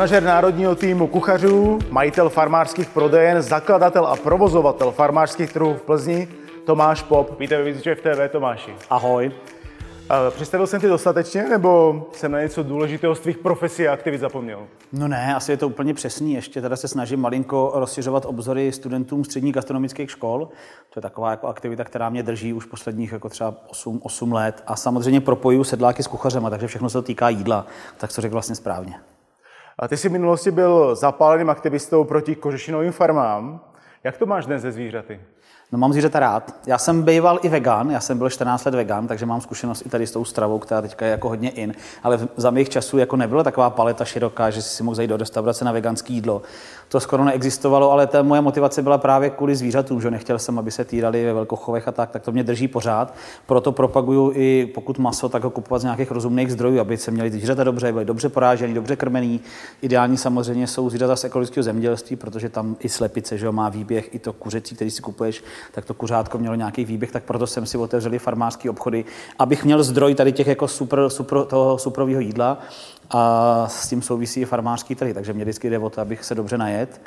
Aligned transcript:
Manažer 0.00 0.22
národního 0.22 0.74
týmu 0.74 1.06
kuchařů, 1.06 1.78
majitel 1.90 2.28
farmářských 2.28 2.88
prodejen, 2.88 3.42
zakladatel 3.42 4.06
a 4.06 4.16
provozovatel 4.16 4.90
farmářských 4.90 5.52
trhů 5.52 5.74
v 5.74 5.82
Plzni, 5.82 6.28
Tomáš 6.64 7.02
Pop. 7.02 7.40
Vítejte 7.40 7.84
ve 7.84 7.94
v 7.94 8.00
TV, 8.00 8.32
Tomáši. 8.32 8.74
Ahoj. 8.90 9.32
Představil 10.30 10.66
jsem 10.66 10.80
ti 10.80 10.86
dostatečně, 10.86 11.42
nebo 11.42 12.02
jsem 12.12 12.32
na 12.32 12.40
něco 12.40 12.62
důležitého 12.62 13.14
z 13.14 13.20
tvých 13.20 13.38
profesí 13.38 13.88
a 13.88 13.92
aktivit 13.92 14.18
zapomněl? 14.18 14.66
No 14.92 15.08
ne, 15.08 15.34
asi 15.34 15.52
je 15.52 15.56
to 15.56 15.68
úplně 15.68 15.94
přesný. 15.94 16.34
Ještě 16.34 16.62
teda 16.62 16.76
se 16.76 16.88
snažím 16.88 17.20
malinko 17.20 17.72
rozšiřovat 17.74 18.24
obzory 18.26 18.72
studentům 18.72 19.24
středních 19.24 19.54
gastronomických 19.54 20.10
škol. 20.10 20.48
To 20.90 20.98
je 20.98 21.02
taková 21.02 21.30
jako 21.30 21.46
aktivita, 21.46 21.84
která 21.84 22.10
mě 22.10 22.22
drží 22.22 22.52
už 22.52 22.64
posledních 22.64 23.12
jako 23.12 23.28
třeba 23.28 23.54
8, 23.68 24.00
8 24.02 24.32
let. 24.32 24.62
A 24.66 24.76
samozřejmě 24.76 25.20
propojuju 25.20 25.64
sedláky 25.64 26.02
s 26.02 26.06
kuchařema, 26.06 26.50
takže 26.50 26.66
všechno 26.66 26.90
se 26.90 26.98
to 26.98 27.02
týká 27.02 27.28
jídla. 27.28 27.66
Tak 27.96 28.12
to 28.12 28.20
řekl 28.20 28.32
vlastně 28.32 28.54
správně. 28.54 28.94
A 29.80 29.88
ty 29.88 29.96
jsi 29.96 30.08
v 30.08 30.12
minulosti 30.12 30.50
byl 30.50 30.94
zapáleným 30.94 31.50
aktivistou 31.50 32.04
proti 32.04 32.36
kožešinovým 32.36 32.92
farmám. 32.92 33.60
Jak 34.04 34.16
to 34.16 34.26
máš 34.26 34.46
dnes 34.46 34.62
ze 34.62 34.72
zvířaty? 34.72 35.20
No 35.72 35.78
mám 35.78 35.92
zvířata 35.92 36.20
rád. 36.20 36.54
Já 36.66 36.78
jsem 36.78 37.02
býval 37.02 37.38
i 37.42 37.48
vegan, 37.48 37.90
já 37.90 38.00
jsem 38.00 38.18
byl 38.18 38.30
14 38.30 38.64
let 38.64 38.74
vegan, 38.74 39.06
takže 39.06 39.26
mám 39.26 39.40
zkušenost 39.40 39.86
i 39.86 39.88
tady 39.88 40.06
s 40.06 40.10
tou 40.10 40.24
stravou, 40.24 40.58
která 40.58 40.82
teďka 40.82 41.06
je 41.06 41.10
jako 41.10 41.28
hodně 41.28 41.50
in. 41.50 41.74
Ale 42.02 42.28
za 42.36 42.50
mých 42.50 42.68
časů 42.68 42.98
jako 42.98 43.16
nebyla 43.16 43.42
taková 43.42 43.70
paleta 43.70 44.04
široká, 44.04 44.50
že 44.50 44.62
si 44.62 44.82
mohl 44.82 44.94
zajít 44.94 45.08
do 45.08 45.16
restaurace 45.16 45.64
na 45.64 45.72
veganské 45.72 46.12
jídlo 46.12 46.42
to 46.90 47.00
skoro 47.00 47.24
neexistovalo, 47.24 47.90
ale 47.90 48.06
ta 48.06 48.22
moje 48.22 48.40
motivace 48.40 48.82
byla 48.82 48.98
právě 48.98 49.30
kvůli 49.30 49.56
zvířatům, 49.56 50.00
že 50.00 50.10
nechtěl 50.10 50.38
jsem, 50.38 50.58
aby 50.58 50.70
se 50.70 50.84
týrali 50.84 51.24
ve 51.24 51.32
velkochovech 51.32 51.88
a 51.88 51.92
tak, 51.92 52.10
tak 52.10 52.22
to 52.22 52.32
mě 52.32 52.44
drží 52.44 52.68
pořád. 52.68 53.14
Proto 53.46 53.72
propaguju 53.72 54.32
i 54.34 54.70
pokud 54.74 54.98
maso, 54.98 55.28
tak 55.28 55.44
ho 55.44 55.50
kupovat 55.50 55.80
z 55.80 55.84
nějakých 55.84 56.10
rozumných 56.10 56.52
zdrojů, 56.52 56.80
aby 56.80 56.96
se 56.96 57.10
měli 57.10 57.30
zvířata 57.30 57.64
dobře, 57.64 57.92
byly 57.92 58.04
dobře 58.04 58.28
porážený, 58.28 58.74
dobře 58.74 58.96
krmený. 58.96 59.40
Ideální 59.82 60.16
samozřejmě 60.16 60.66
jsou 60.66 60.90
zvířata 60.90 61.16
z 61.16 61.24
ekologického 61.24 61.64
zemědělství, 61.64 62.16
protože 62.16 62.48
tam 62.48 62.76
i 62.80 62.88
slepice, 62.88 63.38
že 63.38 63.46
jo, 63.46 63.52
má 63.52 63.68
výběh, 63.68 64.14
i 64.14 64.18
to 64.18 64.32
kuřecí, 64.32 64.74
který 64.74 64.90
si 64.90 65.02
kupuješ, 65.02 65.44
tak 65.72 65.84
to 65.84 65.94
kuřátko 65.94 66.38
mělo 66.38 66.54
nějaký 66.54 66.84
výběh, 66.84 67.12
tak 67.12 67.24
proto 67.24 67.46
jsem 67.46 67.66
si 67.66 67.78
otevřeli 67.78 68.18
farmářské 68.18 68.70
obchody, 68.70 69.04
abych 69.38 69.64
měl 69.64 69.82
zdroj 69.82 70.14
tady 70.14 70.32
těch 70.32 70.46
jako 70.46 70.68
super, 70.68 71.08
super 71.08 71.44
toho 71.44 71.78
suprového 71.78 72.20
jídla. 72.20 72.58
A 73.10 73.68
s 73.68 73.88
tím 73.88 74.02
souvisí 74.02 74.40
i 74.40 74.44
farmářský 74.44 74.94
trhy, 74.94 75.14
takže 75.14 75.32
mě 75.32 75.44
vždycky 75.44 75.70
jde 75.70 75.78
o 75.78 75.90
to, 75.90 76.00
abych 76.00 76.24
se 76.24 76.34
dobře 76.34 76.58
najet 76.58 77.00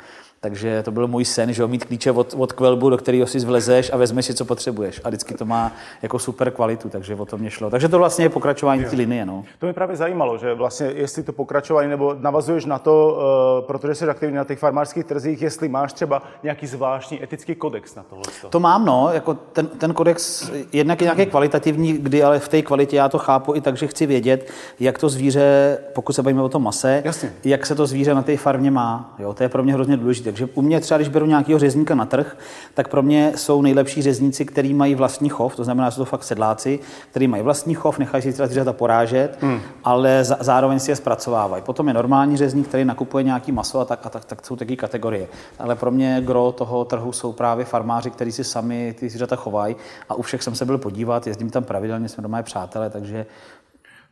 takže 0.44 0.82
to 0.82 0.90
byl 0.90 1.08
můj 1.08 1.24
sen, 1.24 1.52
že 1.52 1.66
mít 1.66 1.84
klíče 1.84 2.12
od, 2.12 2.34
od 2.38 2.52
kvelbu, 2.52 2.90
do 2.90 2.96
kterého 2.96 3.26
si 3.26 3.40
zvlezeš 3.40 3.90
a 3.92 3.96
vezmeš 3.96 4.26
si, 4.26 4.34
co 4.34 4.44
potřebuješ. 4.44 5.00
A 5.04 5.08
vždycky 5.08 5.34
to 5.34 5.44
má 5.44 5.72
jako 6.02 6.18
super 6.18 6.50
kvalitu, 6.50 6.88
takže 6.88 7.14
o 7.14 7.26
to 7.26 7.38
mě 7.38 7.50
šlo. 7.50 7.70
Takže 7.70 7.88
to 7.88 7.98
vlastně 7.98 8.24
je 8.24 8.28
pokračování 8.28 8.84
té 8.84 8.96
linie. 8.96 9.26
No. 9.26 9.44
To 9.58 9.66
mě 9.66 9.72
právě 9.72 9.96
zajímalo, 9.96 10.38
že 10.38 10.54
vlastně 10.54 10.86
jestli 10.86 11.22
to 11.22 11.32
pokračování 11.32 11.90
nebo 11.90 12.16
navazuješ 12.20 12.64
na 12.64 12.78
to, 12.78 13.16
uh, 13.60 13.66
protože 13.66 13.94
jsi 13.94 14.08
aktivní 14.08 14.36
na 14.36 14.44
těch 14.44 14.58
farmářských 14.58 15.04
trzích, 15.04 15.42
jestli 15.42 15.68
máš 15.68 15.92
třeba 15.92 16.22
nějaký 16.42 16.66
zvláštní 16.66 17.22
etický 17.22 17.54
kodex 17.54 17.94
na 17.94 18.02
tohle. 18.02 18.24
To 18.50 18.60
mám, 18.60 18.84
no, 18.84 19.10
jako 19.12 19.34
ten, 19.34 19.66
ten 19.66 19.94
kodex 19.94 20.50
jednak 20.72 21.00
je 21.00 21.04
nějaký 21.04 21.26
kvalitativní, 21.26 21.92
kdy 21.92 22.22
ale 22.22 22.38
v 22.38 22.48
té 22.48 22.62
kvalitě 22.62 22.96
já 22.96 23.08
to 23.08 23.18
chápu 23.18 23.54
i 23.54 23.60
tak, 23.60 23.76
že 23.76 23.86
chci 23.86 24.06
vědět, 24.06 24.50
jak 24.80 24.98
to 24.98 25.08
zvíře, 25.08 25.78
pokud 25.94 26.12
se 26.12 26.22
bavíme 26.22 26.42
o 26.42 26.48
tom 26.48 26.62
mase, 26.62 27.02
Jasně. 27.04 27.32
jak 27.44 27.66
se 27.66 27.74
to 27.74 27.86
zvíře 27.86 28.14
na 28.14 28.22
té 28.22 28.36
farmě 28.36 28.70
má. 28.70 29.14
Jo, 29.18 29.34
to 29.34 29.42
je 29.42 29.48
pro 29.48 29.62
mě 29.62 29.72
hrozně 29.72 29.96
důležité. 29.96 30.32
Takže 30.34 30.48
u 30.54 30.62
mě 30.62 30.80
třeba, 30.80 30.98
když 30.98 31.08
beru 31.08 31.26
nějakého 31.26 31.58
řezníka 31.58 31.94
na 31.94 32.06
trh, 32.06 32.36
tak 32.74 32.88
pro 32.88 33.02
mě 33.02 33.32
jsou 33.36 33.62
nejlepší 33.62 34.02
řezníci, 34.02 34.44
kteří 34.44 34.74
mají 34.74 34.94
vlastní 34.94 35.28
chov, 35.28 35.56
to 35.56 35.64
znamená, 35.64 35.90
že 35.90 35.94
jsou 35.94 36.00
to 36.00 36.04
fakt 36.04 36.24
sedláci, 36.24 36.78
kteří 37.10 37.28
mají 37.28 37.42
vlastní 37.42 37.74
chov, 37.74 37.98
nechají 37.98 38.22
si 38.22 38.32
třeba 38.32 38.46
zvířata 38.46 38.72
porážet, 38.72 39.38
hmm. 39.40 39.60
ale 39.84 40.24
zároveň 40.24 40.78
si 40.78 40.90
je 40.90 40.96
zpracovávají. 40.96 41.62
Potom 41.62 41.88
je 41.88 41.94
normální 41.94 42.36
řezník, 42.36 42.68
který 42.68 42.84
nakupuje 42.84 43.24
nějaký 43.24 43.52
maso 43.52 43.80
a 43.80 43.84
tak, 43.84 44.06
a 44.06 44.10
tak, 44.10 44.24
tak 44.24 44.46
jsou 44.46 44.56
taky 44.56 44.76
kategorie. 44.76 45.28
Ale 45.58 45.76
pro 45.76 45.90
mě 45.90 46.20
gro 46.24 46.52
toho 46.52 46.84
trhu 46.84 47.12
jsou 47.12 47.32
právě 47.32 47.64
farmáři, 47.64 48.10
kteří 48.10 48.32
si 48.32 48.44
sami 48.44 48.94
ty 48.98 49.08
zvířata 49.08 49.36
chovají 49.36 49.76
a 50.08 50.14
u 50.14 50.22
všech 50.22 50.42
jsem 50.42 50.54
se 50.54 50.64
byl 50.64 50.78
podívat, 50.78 51.26
jezdím 51.26 51.50
tam 51.50 51.64
pravidelně, 51.64 52.08
jsme 52.08 52.22
doma 52.22 52.42
přátelé, 52.42 52.90
takže 52.90 53.26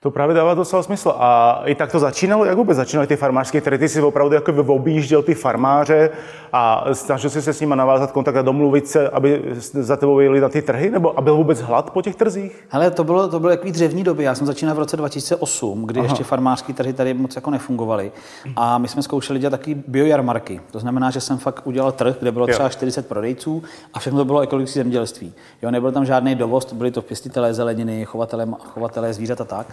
to 0.02 0.10
právě 0.10 0.34
dává 0.34 0.54
docela 0.54 0.82
smysl. 0.82 1.14
A 1.16 1.62
i 1.64 1.74
tak 1.74 1.92
to 1.92 1.98
začínalo, 1.98 2.44
jak 2.44 2.56
vůbec 2.56 2.76
začínaly 2.76 3.06
ty 3.06 3.16
farmářské 3.16 3.60
trhy? 3.60 3.78
Ty 3.78 3.88
jsi 3.88 4.02
opravdu 4.02 4.34
jako 4.34 4.52
objížděl 4.66 5.22
ty 5.22 5.34
farmáře 5.34 6.10
a 6.52 6.84
snažil 6.92 7.30
jsi 7.30 7.42
se 7.42 7.52
s 7.52 7.60
nimi 7.60 7.76
navázat 7.76 8.12
kontakt 8.12 8.36
a 8.36 8.42
domluvit 8.42 8.88
se, 8.88 9.08
aby 9.08 9.42
za 9.60 9.96
tebou 9.96 10.20
jeli 10.20 10.40
na 10.40 10.48
ty 10.48 10.62
trhy? 10.62 10.90
Nebo 10.90 11.18
a 11.18 11.20
byl 11.20 11.36
vůbec 11.36 11.60
hlad 11.60 11.90
po 11.90 12.02
těch 12.02 12.16
trzích? 12.16 12.66
Hele, 12.68 12.90
to 12.90 13.04
bylo, 13.04 13.28
to 13.28 13.40
bylo 13.40 13.52
takový 13.52 13.72
dřevní 13.72 14.04
doby. 14.04 14.24
Já 14.24 14.34
jsem 14.34 14.46
začínal 14.46 14.74
v 14.74 14.78
roce 14.78 14.96
2008, 14.96 15.86
kdy 15.86 16.00
Aha. 16.00 16.08
ještě 16.08 16.24
farmářské 16.24 16.72
trhy 16.72 16.92
tady 16.92 17.14
moc 17.14 17.36
jako 17.36 17.50
nefungovaly. 17.50 18.12
A 18.56 18.78
my 18.78 18.88
jsme 18.88 19.02
zkoušeli 19.02 19.38
dělat 19.38 19.50
taky 19.50 19.74
biojarmarky. 19.86 20.60
To 20.70 20.78
znamená, 20.78 21.10
že 21.10 21.20
jsem 21.20 21.38
fakt 21.38 21.66
udělal 21.66 21.92
trh, 21.92 22.16
kde 22.20 22.32
bylo 22.32 22.46
třeba 22.46 22.64
jo. 22.64 22.70
40 22.70 23.08
prodejců 23.08 23.62
a 23.94 23.98
všechno 23.98 24.18
to 24.18 24.24
bylo 24.24 24.40
ekologické 24.40 24.80
zemědělství. 24.80 25.32
Jo, 25.62 25.70
nebyl 25.70 25.92
tam 25.92 26.04
žádný 26.04 26.34
dovoz, 26.34 26.72
byly 26.72 26.90
to 26.90 27.02
pěstitelé 27.02 27.54
zeleniny, 27.54 28.04
chovatelé, 28.04 28.46
chovatelé 28.74 29.12
zvířat 29.12 29.40
a 29.40 29.44
tak. 29.44 29.66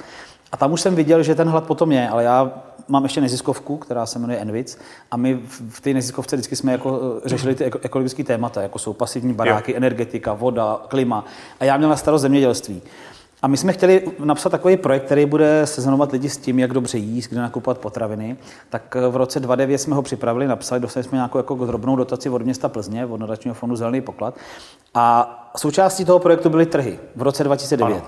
A 0.51 0.57
tam 0.57 0.71
už 0.71 0.81
jsem 0.81 0.95
viděl, 0.95 1.23
že 1.23 1.35
ten 1.35 1.47
hlad 1.47 1.63
potom 1.63 1.91
je, 1.91 2.09
ale 2.09 2.23
já 2.23 2.51
mám 2.87 3.03
ještě 3.03 3.21
neziskovku, 3.21 3.77
která 3.77 4.05
se 4.05 4.19
jmenuje 4.19 4.39
Envic 4.39 4.77
a 5.11 5.17
my 5.17 5.39
v 5.69 5.81
té 5.81 5.93
neziskovce 5.93 6.35
vždycky 6.35 6.55
jsme 6.55 6.71
jako 6.71 7.01
eh, 7.25 7.29
řešili 7.29 7.55
ty 7.55 7.65
ekologické 7.65 8.23
témata, 8.23 8.61
jako 8.61 8.79
jsou 8.79 8.93
pasivní 8.93 9.33
baráky, 9.33 9.71
jo. 9.71 9.77
energetika, 9.77 10.33
voda, 10.33 10.81
klima. 10.87 11.25
A 11.59 11.65
já 11.65 11.77
měl 11.77 11.89
na 11.89 11.95
starost 11.95 12.21
zemědělství. 12.21 12.81
A 13.41 13.47
my 13.47 13.57
jsme 13.57 13.73
chtěli 13.73 14.11
napsat 14.23 14.49
takový 14.49 14.77
projekt, 14.77 15.05
který 15.05 15.25
bude 15.25 15.61
seznamovat 15.65 16.11
lidi 16.11 16.29
s 16.29 16.37
tím, 16.37 16.59
jak 16.59 16.73
dobře 16.73 16.97
jíst, 16.97 17.27
kde 17.27 17.41
nakupovat 17.41 17.77
potraviny. 17.77 18.37
Tak 18.69 18.95
eh, 18.95 19.07
v 19.07 19.15
roce 19.15 19.39
2009 19.39 19.77
jsme 19.77 19.95
ho 19.95 20.01
připravili, 20.01 20.47
napsali, 20.47 20.81
dostali 20.81 21.03
jsme 21.03 21.15
nějakou 21.15 21.37
jako 21.37 21.65
drobnou 21.65 21.95
dotaci 21.95 22.29
od 22.29 22.41
města 22.41 22.69
Plzně, 22.69 23.05
od 23.05 23.19
nadačního 23.19 23.53
fondu 23.53 23.75
Zelený 23.75 24.01
poklad. 24.01 24.35
A 24.93 25.35
součástí 25.57 26.05
toho 26.05 26.19
projektu 26.19 26.49
byly 26.49 26.65
trhy 26.65 26.99
v 27.15 27.21
roce 27.21 27.43
2009. 27.43 27.95
Ano. 27.95 28.03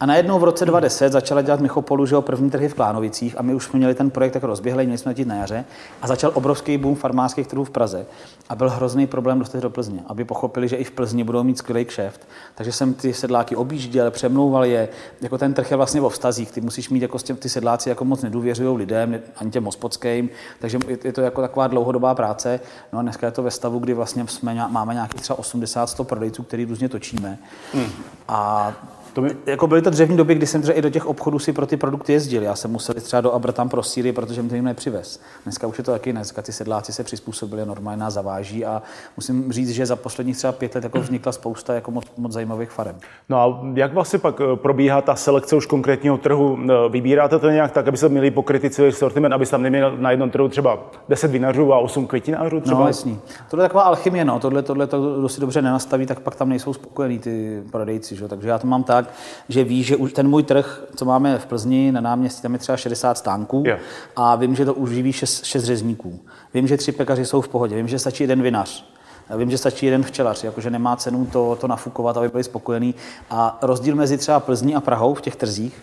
A 0.00 0.06
najednou 0.06 0.38
v 0.38 0.44
roce 0.44 0.66
2010 0.66 1.12
začala 1.12 1.42
dělat 1.42 1.60
Michopolu, 1.60 2.06
že 2.06 2.16
první 2.20 2.50
trhy 2.50 2.68
v 2.68 2.74
Klánovicích 2.74 3.38
a 3.38 3.42
my 3.42 3.54
už 3.54 3.64
jsme 3.64 3.78
měli 3.78 3.94
ten 3.94 4.10
projekt 4.10 4.34
jako 4.34 4.46
rozběhlý, 4.46 4.84
měli 4.84 4.98
jsme 4.98 5.14
na 5.24 5.34
jaře 5.34 5.64
a 6.02 6.06
začal 6.06 6.30
obrovský 6.34 6.78
boom 6.78 6.94
farmářských 6.94 7.46
trhů 7.46 7.64
v 7.64 7.70
Praze. 7.70 8.06
A 8.48 8.54
byl 8.54 8.70
hrozný 8.70 9.06
problém 9.06 9.38
dostat 9.38 9.60
do 9.60 9.70
Plzně, 9.70 10.00
aby 10.06 10.24
pochopili, 10.24 10.68
že 10.68 10.76
i 10.76 10.84
v 10.84 10.90
Plzni 10.90 11.24
budou 11.24 11.44
mít 11.44 11.58
skvělý 11.58 11.84
kšeft. 11.84 12.28
Takže 12.54 12.72
jsem 12.72 12.94
ty 12.94 13.14
sedláky 13.14 13.56
objížděl, 13.56 14.10
přemlouval 14.10 14.64
je. 14.64 14.88
Jako 15.20 15.38
ten 15.38 15.54
trh 15.54 15.70
je 15.70 15.76
vlastně 15.76 16.00
o 16.00 16.08
vztazích. 16.08 16.52
Ty 16.52 16.60
musíš 16.60 16.90
mít 16.90 17.02
jako 17.02 17.18
ty 17.18 17.48
sedláci 17.48 17.88
jako 17.88 18.04
moc 18.04 18.22
nedůvěřují 18.22 18.76
lidem, 18.76 19.20
ani 19.36 19.50
těm 19.50 19.64
hospodským, 19.64 20.30
takže 20.60 20.78
je 21.04 21.12
to 21.12 21.20
jako 21.20 21.40
taková 21.40 21.66
dlouhodobá 21.66 22.14
práce. 22.14 22.60
No 22.92 22.98
a 22.98 23.02
dneska 23.02 23.26
je 23.26 23.32
to 23.32 23.42
ve 23.42 23.50
stavu, 23.50 23.78
kdy 23.78 23.94
vlastně 23.94 24.26
jsme, 24.26 24.68
máme 24.70 24.94
nějakých 24.94 25.20
třeba 25.20 25.38
80-100 25.38 26.04
prodejců, 26.04 26.42
který 26.42 26.64
různě 26.64 26.85
točíme. 26.88 27.38
Hmm. 27.74 27.90
A 28.28 28.72
to 29.16 29.22
mi... 29.22 29.30
Jako 29.46 29.66
byly 29.66 29.82
to 29.82 29.90
dřevní 29.90 30.16
doby, 30.16 30.34
kdy 30.34 30.46
jsem 30.46 30.62
třeba 30.62 30.78
i 30.78 30.82
do 30.82 30.90
těch 30.90 31.06
obchodů 31.06 31.38
si 31.38 31.52
pro 31.52 31.66
ty 31.66 31.76
produkty 31.76 32.12
jezdil. 32.12 32.42
Já 32.42 32.54
jsem 32.54 32.70
musel 32.70 32.94
třeba 32.94 33.20
do 33.20 33.32
Abra 33.32 33.52
tam 33.52 33.68
pro 33.68 33.82
Sýrii, 33.82 34.12
protože 34.12 34.42
mi 34.42 34.48
to 34.48 34.54
jim 34.54 34.64
nepřivez. 34.64 35.20
Dneska 35.44 35.66
už 35.66 35.78
je 35.78 35.84
to 35.84 35.90
taky 35.90 36.12
dneska 36.12 36.42
ty 36.42 36.52
sedláci 36.52 36.92
se 36.92 37.04
přizpůsobili, 37.04 37.66
normálně 37.66 38.00
nás 38.00 38.14
zaváží 38.14 38.64
a 38.64 38.82
musím 39.16 39.52
říct, 39.52 39.70
že 39.70 39.86
za 39.86 39.96
posledních 39.96 40.36
třeba 40.36 40.52
pět 40.52 40.74
let 40.74 40.84
jako 40.84 41.00
vznikla 41.00 41.32
spousta 41.32 41.74
jako 41.74 41.90
moc, 41.90 42.04
moc 42.16 42.32
zajímavých 42.32 42.70
farem. 42.70 42.96
No 43.28 43.36
a 43.36 43.60
jak 43.74 43.94
vlastně 43.94 44.18
pak 44.18 44.40
eh, 44.40 44.56
probíhá 44.56 45.00
ta 45.00 45.14
selekce 45.14 45.56
už 45.56 45.66
konkrétního 45.66 46.18
trhu? 46.18 46.58
Eh, 46.64 46.88
vybíráte 46.88 47.38
to 47.38 47.50
nějak 47.50 47.72
tak, 47.72 47.88
aby 47.88 47.96
se 47.96 48.08
měli 48.08 48.30
pokrytý 48.30 48.70
celý 48.70 48.92
sortiment, 48.92 49.34
aby 49.34 49.46
tam 49.46 49.62
neměl 49.62 49.96
na 49.98 50.10
jednom 50.10 50.30
trhu 50.30 50.48
třeba 50.48 50.78
10 51.08 51.30
vinařů 51.30 51.72
a 51.72 51.78
8 51.78 52.06
květinářů 52.06 52.60
třeba? 52.60 52.80
No, 52.80 52.86
jasný. 52.86 53.18
Tohle 53.50 53.64
je 53.64 53.68
taková 53.68 53.84
alchymie, 53.84 54.24
no. 54.24 54.40
Tohle, 54.40 54.62
tohle 54.62 54.86
to, 54.86 55.18
kdo 55.18 55.28
si 55.28 55.40
dobře 55.40 55.62
nenastaví, 55.62 56.06
tak 56.06 56.20
pak 56.20 56.34
tam 56.34 56.48
nejsou 56.48 56.72
spokojení 56.72 57.18
ty 57.18 57.62
prodejci. 57.72 58.16
Že? 58.16 58.28
Takže 58.28 58.48
já 58.48 58.58
to 58.58 58.66
mám 58.66 58.84
tak, 58.84 59.05
že 59.48 59.64
ví, 59.64 59.82
že 59.82 59.96
už 59.96 60.12
ten 60.12 60.28
můj 60.28 60.42
trh, 60.42 60.84
co 60.96 61.04
máme 61.04 61.38
v 61.38 61.46
Plzni 61.46 61.92
na 61.92 62.00
náměstí, 62.00 62.42
tam 62.42 62.52
je 62.52 62.58
třeba 62.58 62.76
60 62.76 63.18
stánků 63.18 63.62
yeah. 63.66 63.80
a 64.16 64.36
vím, 64.36 64.56
že 64.56 64.64
to 64.64 64.74
už 64.74 64.90
živí 64.90 65.12
6, 65.12 65.44
6 65.44 65.64
řezníků. 65.64 66.20
Vím, 66.54 66.68
že 66.68 66.76
tři 66.76 66.92
pekaři 66.92 67.26
jsou 67.26 67.40
v 67.40 67.48
pohodě, 67.48 67.76
vím, 67.76 67.88
že 67.88 67.98
stačí 67.98 68.22
jeden 68.22 68.42
vinař. 68.42 68.96
Já 69.30 69.36
vím, 69.36 69.50
že 69.50 69.58
stačí 69.58 69.86
jeden 69.86 70.02
včelař, 70.02 70.44
jakože 70.44 70.70
nemá 70.70 70.96
cenu 70.96 71.26
to, 71.26 71.58
to 71.60 71.68
nafukovat, 71.68 72.16
aby 72.16 72.28
byli 72.28 72.44
spokojení. 72.44 72.94
A 73.30 73.58
rozdíl 73.62 73.94
mezi 73.94 74.18
třeba 74.18 74.40
Plzní 74.40 74.74
a 74.74 74.80
Prahou 74.80 75.14
v 75.14 75.20
těch 75.20 75.36
trzích 75.36 75.82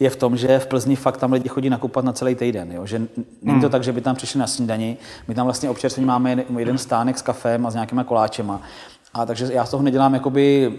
je 0.00 0.10
v 0.10 0.16
tom, 0.16 0.36
že 0.36 0.58
v 0.58 0.66
Plzni 0.66 0.96
fakt 0.96 1.16
tam 1.16 1.32
lidi 1.32 1.48
chodí 1.48 1.70
nakupovat 1.70 2.04
na 2.04 2.12
celý 2.12 2.34
týden. 2.34 2.72
Jo? 2.72 2.86
Že 2.86 2.98
není 3.42 3.60
to 3.60 3.66
hmm. 3.66 3.70
tak, 3.70 3.84
že 3.84 3.92
by 3.92 4.00
tam 4.00 4.16
přišli 4.16 4.40
na 4.40 4.46
snídani. 4.46 4.96
My 5.28 5.34
tam 5.34 5.46
vlastně 5.46 5.70
občerstvení 5.70 6.06
máme 6.06 6.44
jeden 6.58 6.78
stánek 6.78 7.18
s 7.18 7.22
kafem 7.22 7.66
a 7.66 7.70
s 7.70 7.74
nějakýma 7.74 8.04
koláčema. 8.04 8.62
A 9.14 9.26
takže 9.26 9.48
já 9.52 9.64
z 9.64 9.70
toho 9.70 9.82
nedělám 9.82 10.14
jakoby 10.14 10.72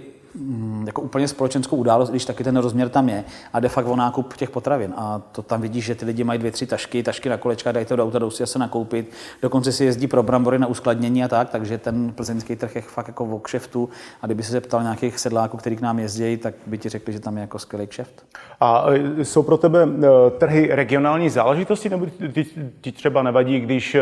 jako 0.85 1.01
úplně 1.01 1.27
společenskou 1.27 1.75
událost, 1.75 2.09
když 2.09 2.25
taky 2.25 2.43
ten 2.43 2.57
rozměr 2.57 2.89
tam 2.89 3.09
je 3.09 3.23
a 3.53 3.59
de 3.59 3.69
facto 3.69 3.91
o 3.91 3.95
nákup 3.95 4.37
těch 4.37 4.49
potravin. 4.49 4.93
A 4.97 5.21
to 5.31 5.41
tam 5.41 5.61
vidíš, 5.61 5.85
že 5.85 5.95
ty 5.95 6.05
lidi 6.05 6.23
mají 6.23 6.39
dvě, 6.39 6.51
tři 6.51 6.65
tašky, 6.65 7.03
tašky 7.03 7.29
na 7.29 7.37
kolečka, 7.37 7.71
dají 7.71 7.85
to 7.85 7.95
do 7.95 8.03
auta, 8.03 8.19
jdou 8.19 8.29
si 8.29 8.47
se 8.47 8.59
nakoupit. 8.59 9.11
Dokonce 9.41 9.71
si 9.71 9.85
jezdí 9.85 10.07
pro 10.07 10.23
brambory 10.23 10.59
na 10.59 10.67
uskladnění 10.67 11.23
a 11.23 11.27
tak, 11.27 11.49
takže 11.49 11.77
ten 11.77 12.11
plzeňský 12.11 12.55
trh 12.55 12.75
je 12.75 12.81
fakt 12.81 13.07
jako 13.07 13.25
v 13.25 13.39
kšeftu. 13.39 13.89
A 14.21 14.25
kdyby 14.25 14.43
se 14.43 14.51
zeptal 14.51 14.83
nějakých 14.83 15.19
sedláků, 15.19 15.57
kteří 15.57 15.75
k 15.75 15.81
nám 15.81 15.99
jezdí, 15.99 16.37
tak 16.37 16.53
by 16.67 16.77
ti 16.77 16.89
řekli, 16.89 17.13
že 17.13 17.19
tam 17.19 17.37
je 17.37 17.41
jako 17.41 17.59
skvělý 17.59 17.87
kšeft. 17.87 18.25
A 18.59 18.85
e, 19.19 19.25
jsou 19.25 19.43
pro 19.43 19.57
tebe 19.57 19.83
e, 19.83 20.29
trhy 20.29 20.69
regionální 20.71 21.29
záležitosti, 21.29 21.89
nebo 21.89 22.05
ti, 22.33 22.45
ti 22.81 22.91
třeba 22.91 23.23
nevadí, 23.23 23.59
když 23.59 23.95
e, 23.95 24.01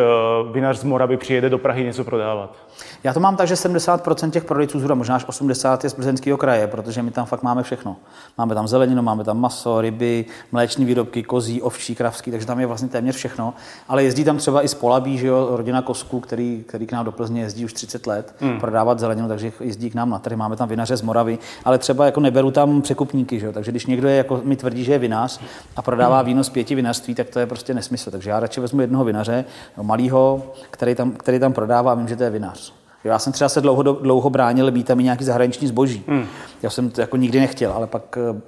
vinař 0.52 0.78
z 0.78 0.84
Moravy 0.84 1.18
přijede 1.18 1.50
do 1.50 1.58
Prahy 1.58 1.84
něco 1.84 2.04
prodávat? 2.04 2.56
Já 3.04 3.14
to 3.14 3.20
mám 3.20 3.36
tak, 3.36 3.48
že 3.48 3.54
70% 3.54 4.30
těch 4.30 4.44
prodejců 4.44 4.80
zhruba, 4.80 4.96
možná 4.96 5.16
až 5.16 5.26
80 5.28 5.84
je 5.84 5.90
z 5.90 5.94
plzeňského 6.24 6.38
kraje, 6.38 6.68
protože 6.68 7.04
my 7.04 7.12
tam 7.12 7.25
fakt 7.25 7.44
máme 7.44 7.64
všechno. 7.64 7.96
Máme 8.38 8.56
tam 8.56 8.68
zeleninu, 8.68 9.02
máme 9.02 9.24
tam 9.24 9.40
maso, 9.40 9.81
ryby, 9.81 10.25
mléční 10.52 10.86
výrobky, 10.86 11.24
kozí, 11.24 11.62
ovčí, 11.62 11.96
kravský, 11.96 12.31
takže 12.31 12.48
tam 12.48 12.60
je 12.60 12.68
vlastně 12.68 12.90
téměř 12.90 13.16
všechno. 13.16 13.54
Ale 13.88 14.04
jezdí 14.04 14.24
tam 14.24 14.38
třeba 14.38 14.64
i 14.64 14.68
z 14.68 14.74
Polabí, 14.74 15.18
že 15.18 15.28
jo, 15.28 15.48
rodina 15.58 15.81
Kosku, 15.81 16.20
který, 16.20 16.64
který 16.68 16.88
k 16.88 16.92
nám 16.92 17.06
do 17.06 17.12
Plzně 17.12 17.42
jezdí 17.42 17.66
už 17.66 17.74
30 17.74 18.08
let 18.08 18.36
hmm. 18.40 18.60
prodávat 18.60 19.00
zeleninu, 19.00 19.28
takže 19.28 19.52
jezdí 19.60 19.90
k 19.90 19.96
nám 19.96 20.10
na 20.10 20.20
trhy. 20.20 20.36
Máme 20.36 20.56
tam 20.56 20.70
vinaře 20.70 20.98
z 20.98 21.02
Moravy, 21.02 21.38
ale 21.66 21.78
třeba 21.78 22.06
jako 22.06 22.20
neberu 22.20 22.52
tam 22.52 22.81
překupníky, 22.81 23.40
že 23.40 23.46
jo? 23.46 23.52
takže 23.52 23.72
když 23.72 23.86
někdo 23.86 24.08
je, 24.08 24.16
jako 24.16 24.42
mi 24.44 24.56
tvrdí, 24.56 24.84
že 24.84 24.92
je 24.92 25.00
vinař 25.00 25.40
a 25.75 25.81
prodává 25.81 26.18
hmm. 26.18 26.25
víno 26.25 26.44
z 26.44 26.50
pěti 26.50 26.75
vinařství, 26.75 27.16
tak 27.16 27.30
to 27.30 27.40
je 27.40 27.46
prostě 27.46 27.74
nesmysl. 27.74 28.12
Takže 28.12 28.30
já 28.30 28.40
radši 28.40 28.62
vezmu 28.62 28.81
jednoho 28.81 29.04
vinaře, 29.04 29.46
malého, 29.81 30.54
který 30.72 30.96
tam, 30.96 31.12
který 31.12 31.40
tam 31.40 31.54
prodává 31.54 31.92
a 31.92 31.96
vím, 31.96 32.08
že 32.08 32.16
to 32.16 32.24
je 32.24 32.30
vinař. 32.30 32.83
Já 33.04 33.20
jsem 33.20 33.34
třeba 33.34 33.50
se 33.50 33.62
dlouho, 33.62 33.84
dlouho 33.84 34.30
bránil 34.30 34.72
být 34.72 34.88
tam 34.88 35.00
i 35.00 35.04
nějaký 35.04 35.24
zahraniční 35.24 35.68
zboží. 35.68 36.04
Hmm. 36.08 36.26
Já 36.62 36.70
jsem 36.70 36.90
to 36.90 37.02
jako 37.02 37.18
nikdy 37.18 37.40
nechtěl, 37.40 37.72
ale 37.72 37.88
pak 37.88 38.18
eh, 38.18 38.42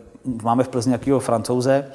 máme 0.43 0.63
v 0.63 0.67
Plzni 0.67 0.89
nějakého 0.89 1.19
francouze, 1.19 1.85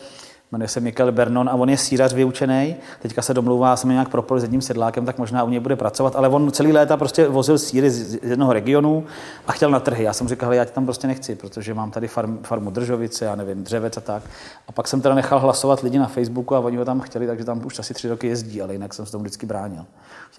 jmenuje 0.52 0.68
se 0.68 0.80
Michael 0.80 1.12
Bernon 1.12 1.48
a 1.48 1.54
on 1.54 1.70
je 1.70 1.76
sírař 1.76 2.12
vyučený. 2.12 2.76
Teďka 3.02 3.22
se 3.22 3.34
domlouvá, 3.34 3.76
jsem 3.76 3.90
nějak 3.90 4.08
propojil 4.08 4.40
s 4.40 4.42
jedním 4.42 4.62
sedlákem, 4.62 5.06
tak 5.06 5.18
možná 5.18 5.44
u 5.44 5.48
něj 5.48 5.60
bude 5.60 5.76
pracovat, 5.76 6.16
ale 6.16 6.28
on 6.28 6.52
celý 6.52 6.72
léta 6.72 6.96
prostě 6.96 7.28
vozil 7.28 7.58
síry 7.58 7.90
z 7.90 8.18
jednoho 8.22 8.52
regionu 8.52 9.04
a 9.46 9.52
chtěl 9.52 9.70
na 9.70 9.80
trhy. 9.80 10.04
Já 10.04 10.12
jsem 10.12 10.28
říkal, 10.28 10.54
já 10.54 10.64
tě 10.64 10.72
tam 10.72 10.84
prostě 10.84 11.06
nechci, 11.06 11.34
protože 11.34 11.74
mám 11.74 11.90
tady 11.90 12.08
farm, 12.08 12.38
farmu 12.42 12.70
Držovice, 12.70 13.24
já 13.24 13.34
nevím, 13.34 13.64
dřevec 13.64 13.96
a 13.96 14.00
tak. 14.00 14.22
A 14.68 14.72
pak 14.72 14.88
jsem 14.88 15.00
teda 15.00 15.14
nechal 15.14 15.38
hlasovat 15.38 15.80
lidi 15.80 15.98
na 15.98 16.06
Facebooku 16.06 16.54
a 16.54 16.60
oni 16.60 16.76
ho 16.76 16.84
tam 16.84 17.00
chtěli, 17.00 17.26
takže 17.26 17.44
tam 17.44 17.66
už 17.66 17.78
asi 17.78 17.94
tři 17.94 18.08
roky 18.08 18.26
jezdí, 18.26 18.62
ale 18.62 18.72
jinak 18.72 18.94
jsem 18.94 19.06
se 19.06 19.12
tomu 19.12 19.22
vždycky 19.22 19.46
bránil. 19.46 19.84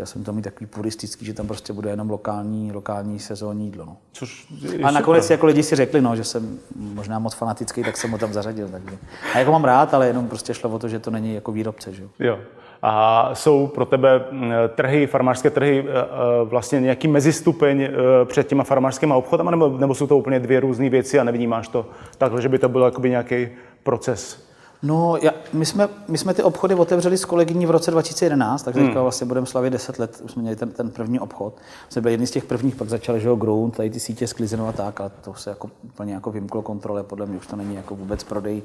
Chtěl 0.01 0.07
jsem 0.07 0.23
to 0.23 0.33
mít 0.33 0.41
takový 0.41 0.65
puristický, 0.65 1.25
že 1.25 1.33
tam 1.33 1.47
prostě 1.47 1.73
bude 1.73 1.89
jenom 1.89 2.09
lokální, 2.09 2.71
lokální 2.71 3.19
sezónní 3.19 3.65
jídlo. 3.65 3.85
No. 3.85 3.97
Což 4.11 4.47
a 4.83 4.91
nakonec 4.91 5.29
jako 5.29 5.45
lidi 5.45 5.63
si 5.63 5.75
řekli, 5.75 6.01
no, 6.01 6.15
že 6.15 6.23
jsem 6.23 6.59
možná 6.75 7.19
moc 7.19 7.33
fanatický, 7.33 7.83
tak 7.83 7.97
jsem 7.97 8.11
ho 8.11 8.17
tam 8.17 8.33
zařadil. 8.33 8.69
Takže. 8.69 8.97
A 9.33 9.39
jako 9.39 9.51
mám 9.51 9.63
rád, 9.63 9.93
ale 9.93 10.07
jenom 10.07 10.27
prostě 10.27 10.53
šlo 10.53 10.69
o 10.69 10.79
to, 10.79 10.87
že 10.87 10.99
to 10.99 11.11
není 11.11 11.35
jako 11.35 11.51
výrobce. 11.51 11.93
Že? 11.93 12.03
Jo. 12.19 12.39
A 12.81 13.29
jsou 13.35 13.67
pro 13.67 13.85
tebe 13.85 14.25
mm, 14.31 14.51
trhy, 14.75 15.07
farmářské 15.07 15.49
trhy 15.49 15.85
e, 15.87 15.99
e, 15.99 16.05
vlastně 16.43 16.81
nějaký 16.81 17.07
mezistupeň 17.07 17.81
e, 17.81 17.89
před 18.25 18.47
těma 18.47 18.63
farmářskými 18.63 19.13
obchodama, 19.13 19.51
nebo, 19.51 19.77
nebo 19.77 19.95
jsou 19.95 20.07
to 20.07 20.17
úplně 20.17 20.39
dvě 20.39 20.59
různé 20.59 20.89
věci 20.89 21.19
a 21.19 21.23
nevnímáš 21.23 21.67
to 21.67 21.85
takhle, 22.17 22.41
že 22.41 22.49
by 22.49 22.59
to 22.59 22.69
byl 22.69 22.91
nějaký 23.07 23.47
proces? 23.83 24.50
No, 24.83 25.17
já, 25.21 25.31
my, 25.53 25.65
jsme, 25.65 25.89
my 26.07 26.17
jsme 26.17 26.33
ty 26.33 26.43
obchody 26.43 26.75
otevřeli 26.75 27.17
s 27.17 27.25
kolegyní 27.25 27.65
v 27.65 27.71
roce 27.71 27.91
2011, 27.91 28.63
takže 28.63 28.81
hmm. 28.81 28.93
vlastně 28.93 29.27
budeme 29.27 29.47
slavit 29.47 29.69
10 29.69 29.99
let, 29.99 30.21
už 30.23 30.31
jsme 30.31 30.41
měli 30.41 30.55
ten, 30.55 30.71
ten 30.71 30.91
první 30.91 31.19
obchod. 31.19 31.53
Jsme 31.89 32.01
byli 32.01 32.13
jedni 32.13 32.27
z 32.27 32.31
těch 32.31 32.45
prvních, 32.45 32.75
pak 32.75 32.89
začali, 32.89 33.19
že 33.19 33.27
jo, 33.27 33.35
Ground, 33.35 33.77
tady 33.77 33.89
ty 33.89 33.99
sítě 33.99 34.27
sklizenou 34.27 34.67
a 34.67 34.71
tak, 34.71 35.01
ale 35.01 35.11
to 35.21 35.33
se 35.33 35.49
jako 35.49 35.69
úplně 35.83 36.13
jako 36.13 36.31
vymklo 36.31 36.61
kontrole, 36.61 37.03
podle 37.03 37.25
mě 37.25 37.37
už 37.37 37.47
to 37.47 37.55
není 37.55 37.75
jako 37.75 37.95
vůbec 37.95 38.23
prodej 38.23 38.61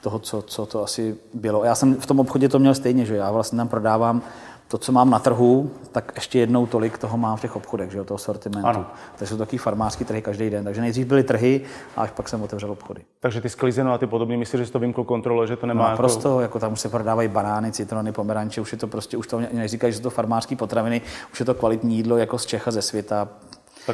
toho, 0.00 0.18
co, 0.18 0.42
co 0.42 0.66
to 0.66 0.84
asi 0.84 1.16
bylo. 1.34 1.64
Já 1.64 1.74
jsem 1.74 1.94
v 1.94 2.06
tom 2.06 2.20
obchodě 2.20 2.48
to 2.48 2.58
měl 2.58 2.74
stejně, 2.74 3.04
že 3.04 3.16
já 3.16 3.30
vlastně 3.30 3.56
tam 3.56 3.68
prodávám 3.68 4.22
to, 4.70 4.78
co 4.78 4.92
mám 4.92 5.10
na 5.10 5.18
trhu, 5.18 5.70
tak 5.92 6.12
ještě 6.14 6.38
jednou 6.38 6.66
tolik 6.66 6.98
toho 6.98 7.18
mám 7.18 7.36
v 7.36 7.40
těch 7.40 7.56
obchodech, 7.56 7.90
že 7.90 7.98
jo, 7.98 8.04
toho 8.04 8.18
sortimentu. 8.18 8.68
Ano. 8.68 8.86
Takže 9.18 9.34
jsou 9.34 9.38
takový 9.38 9.58
farmářský 9.58 10.04
trhy 10.04 10.22
každý 10.22 10.50
den. 10.50 10.64
Takže 10.64 10.80
nejdřív 10.80 11.06
byly 11.06 11.22
trhy 11.22 11.60
a 11.96 12.02
až 12.02 12.10
pak 12.10 12.28
jsem 12.28 12.42
otevřel 12.42 12.70
obchody. 12.70 13.02
Takže 13.20 13.40
ty 13.40 13.48
sklizeno 13.48 13.92
a 13.92 13.98
ty 13.98 14.06
podobně, 14.06 14.36
myslíš, 14.36 14.58
že 14.58 14.66
jsi 14.66 14.72
to 14.72 14.78
vymkl 14.78 15.04
kontrole, 15.04 15.46
že 15.46 15.56
to 15.56 15.66
nemá. 15.66 15.82
No, 15.82 15.90
jako... 15.90 15.96
prostě, 15.96 16.28
jako 16.40 16.58
tam 16.58 16.72
už 16.72 16.80
se 16.80 16.88
prodávají 16.88 17.28
banány, 17.28 17.72
citrony, 17.72 18.12
pomeranče, 18.12 18.60
už 18.60 18.72
je 18.72 18.78
to 18.78 18.86
prostě, 18.86 19.16
už 19.16 19.26
to 19.26 19.40
neříkají, 19.52 19.92
že 19.92 19.96
jsou 19.98 20.02
to 20.02 20.10
farmářské 20.10 20.56
potraviny, 20.56 21.00
už 21.32 21.40
je 21.40 21.46
to 21.46 21.54
kvalitní 21.54 21.96
jídlo 21.96 22.16
jako 22.16 22.38
z 22.38 22.46
Čecha, 22.46 22.70
ze 22.70 22.82
světa, 22.82 23.28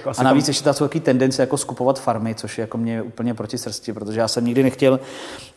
tak 0.00 0.06
asi 0.06 0.20
a 0.20 0.24
navíc 0.24 0.44
tam... 0.44 0.50
ještě 0.50 0.64
ta 0.64 0.72
jsou 0.72 0.84
taky 0.84 1.00
tendence 1.00 1.42
jako 1.42 1.56
skupovat 1.56 2.00
farmy, 2.00 2.34
což 2.34 2.58
je 2.58 2.62
jako 2.62 2.78
mě 2.78 3.02
úplně 3.02 3.34
proti 3.34 3.58
srsti, 3.58 3.92
protože 3.92 4.20
já 4.20 4.28
jsem 4.28 4.44
nikdy 4.44 4.62
nechtěl 4.62 5.00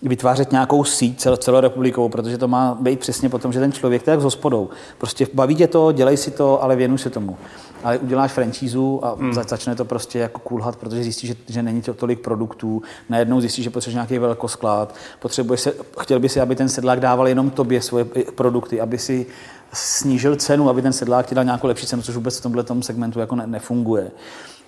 vytvářet 0.01 0.51
nějakou 0.51 0.83
síť 0.83 1.19
cel, 1.19 1.37
celorepublikovou, 1.37 2.09
protože 2.09 2.37
to 2.37 2.47
má 2.47 2.77
být 2.81 2.99
přesně 2.99 3.29
potom, 3.29 3.53
že 3.53 3.59
ten 3.59 3.71
člověk, 3.71 4.07
jak 4.07 4.21
s 4.21 4.23
hospodou. 4.23 4.69
Prostě 4.97 5.27
baví 5.33 5.55
tě 5.55 5.67
to, 5.67 5.91
dělej 5.91 6.17
si 6.17 6.31
to, 6.31 6.63
ale 6.63 6.75
věnuj 6.75 6.97
se 6.97 7.09
tomu. 7.09 7.37
Ale 7.83 7.97
uděláš 7.97 8.31
franšízu 8.31 9.05
a 9.05 9.15
hmm. 9.15 9.33
začne 9.33 9.75
to 9.75 9.85
prostě 9.85 10.19
jako 10.19 10.39
kulhat, 10.39 10.75
protože 10.75 11.03
zjistíš, 11.03 11.29
že, 11.29 11.35
že 11.47 11.63
není 11.63 11.81
to 11.81 11.93
tolik 11.93 12.19
produktů. 12.19 12.81
Najednou 13.09 13.41
zjistíš, 13.41 13.63
že 13.63 13.69
potřebuješ 13.69 13.93
nějaký 13.93 14.19
velkosklad. 14.19 14.95
Potřebuješ 15.19 15.61
se, 15.61 15.73
chtěl 15.99 16.19
by 16.19 16.29
si, 16.29 16.41
aby 16.41 16.55
ten 16.55 16.69
sedlák 16.69 16.99
dával 16.99 17.27
jenom 17.27 17.49
tobě 17.49 17.81
svoje 17.81 18.05
produkty, 18.35 18.81
aby 18.81 18.97
si 18.97 19.25
snížil 19.73 20.35
cenu, 20.35 20.69
aby 20.69 20.81
ten 20.81 20.93
sedlák 20.93 21.25
ti 21.25 21.35
dal 21.35 21.43
nějakou 21.43 21.67
lepší 21.67 21.87
cenu, 21.87 22.01
což 22.01 22.15
vůbec 22.15 22.39
v 22.39 22.41
tomhle 22.41 22.63
segmentu 22.81 23.19
jako 23.19 23.35
ne, 23.35 23.47
nefunguje. 23.47 24.11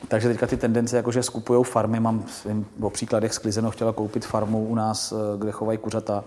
Takže 0.07 0.27
teďka 0.27 0.47
ty 0.47 0.57
tendence, 0.57 0.97
jako 0.97 1.11
že 1.11 1.23
skupují 1.23 1.63
farmy, 1.63 1.99
mám 1.99 2.23
svým, 2.27 2.65
o 2.81 2.89
příkladech 2.89 3.33
sklizeno, 3.33 3.71
chtěla 3.71 3.93
koupit 3.93 4.25
farmu 4.25 4.67
u 4.67 4.75
nás, 4.75 5.11
eh, 5.11 5.37
kde 5.37 5.51
chovají 5.51 5.77
kuřata. 5.77 6.23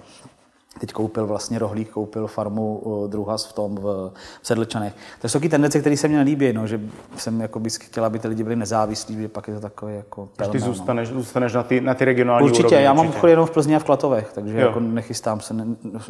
Teď 0.80 0.92
koupil 0.92 1.26
vlastně 1.26 1.58
rohlík, 1.58 1.90
koupil 1.90 2.26
farmu 2.26 2.82
eh, 2.86 3.08
druha 3.08 3.36
v 3.36 3.52
tom 3.52 3.74
v, 3.74 4.12
v 4.42 4.46
Sedlčanech. 4.46 4.92
To 5.20 5.28
jsou 5.28 5.38
taky 5.38 5.48
tendence, 5.48 5.80
které 5.80 5.96
se 5.96 6.08
mně 6.08 6.16
nelíbí, 6.16 6.52
no, 6.52 6.66
že 6.66 6.80
jsem 7.16 7.40
jako 7.40 7.60
by 7.60 7.70
chtěla, 7.70 8.06
aby 8.06 8.18
ty 8.18 8.28
lidi 8.28 8.42
byli 8.42 8.56
nezávislí, 8.56 9.22
že 9.22 9.28
pak 9.28 9.48
je 9.48 9.54
to 9.54 9.60
takové 9.60 9.92
jako 9.92 10.28
pelmel, 10.36 10.52
Ty 10.52 10.58
no. 10.58 10.66
zůstaneš, 10.66 11.10
no. 11.10 11.20
zůstaneš 11.20 11.52
na 11.52 11.62
ty, 11.62 11.80
na 11.80 11.94
ty 11.94 12.04
regionální 12.04 12.44
Určitě, 12.48 12.66
úrovni, 12.66 12.84
já 12.84 12.92
mám 12.92 13.08
obchod 13.08 13.30
jenom 13.30 13.46
v 13.46 13.50
Plzni 13.50 13.76
a 13.76 13.78
v 13.78 13.84
Klatovech, 13.84 14.32
takže 14.34 14.58
jako 14.58 14.80
nechystám 14.80 15.40
se, 15.40 15.54
ne, 15.54 15.66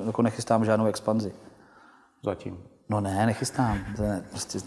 jako 0.06 0.22
nechystám 0.22 0.64
žádnou 0.64 0.86
expanzi. 0.86 1.32
Zatím. 2.24 2.58
No 2.88 3.00
ne, 3.00 3.26
nechystám. 3.26 3.78
To 3.96 4.02
ne, 4.02 4.24
prostě, 4.30 4.58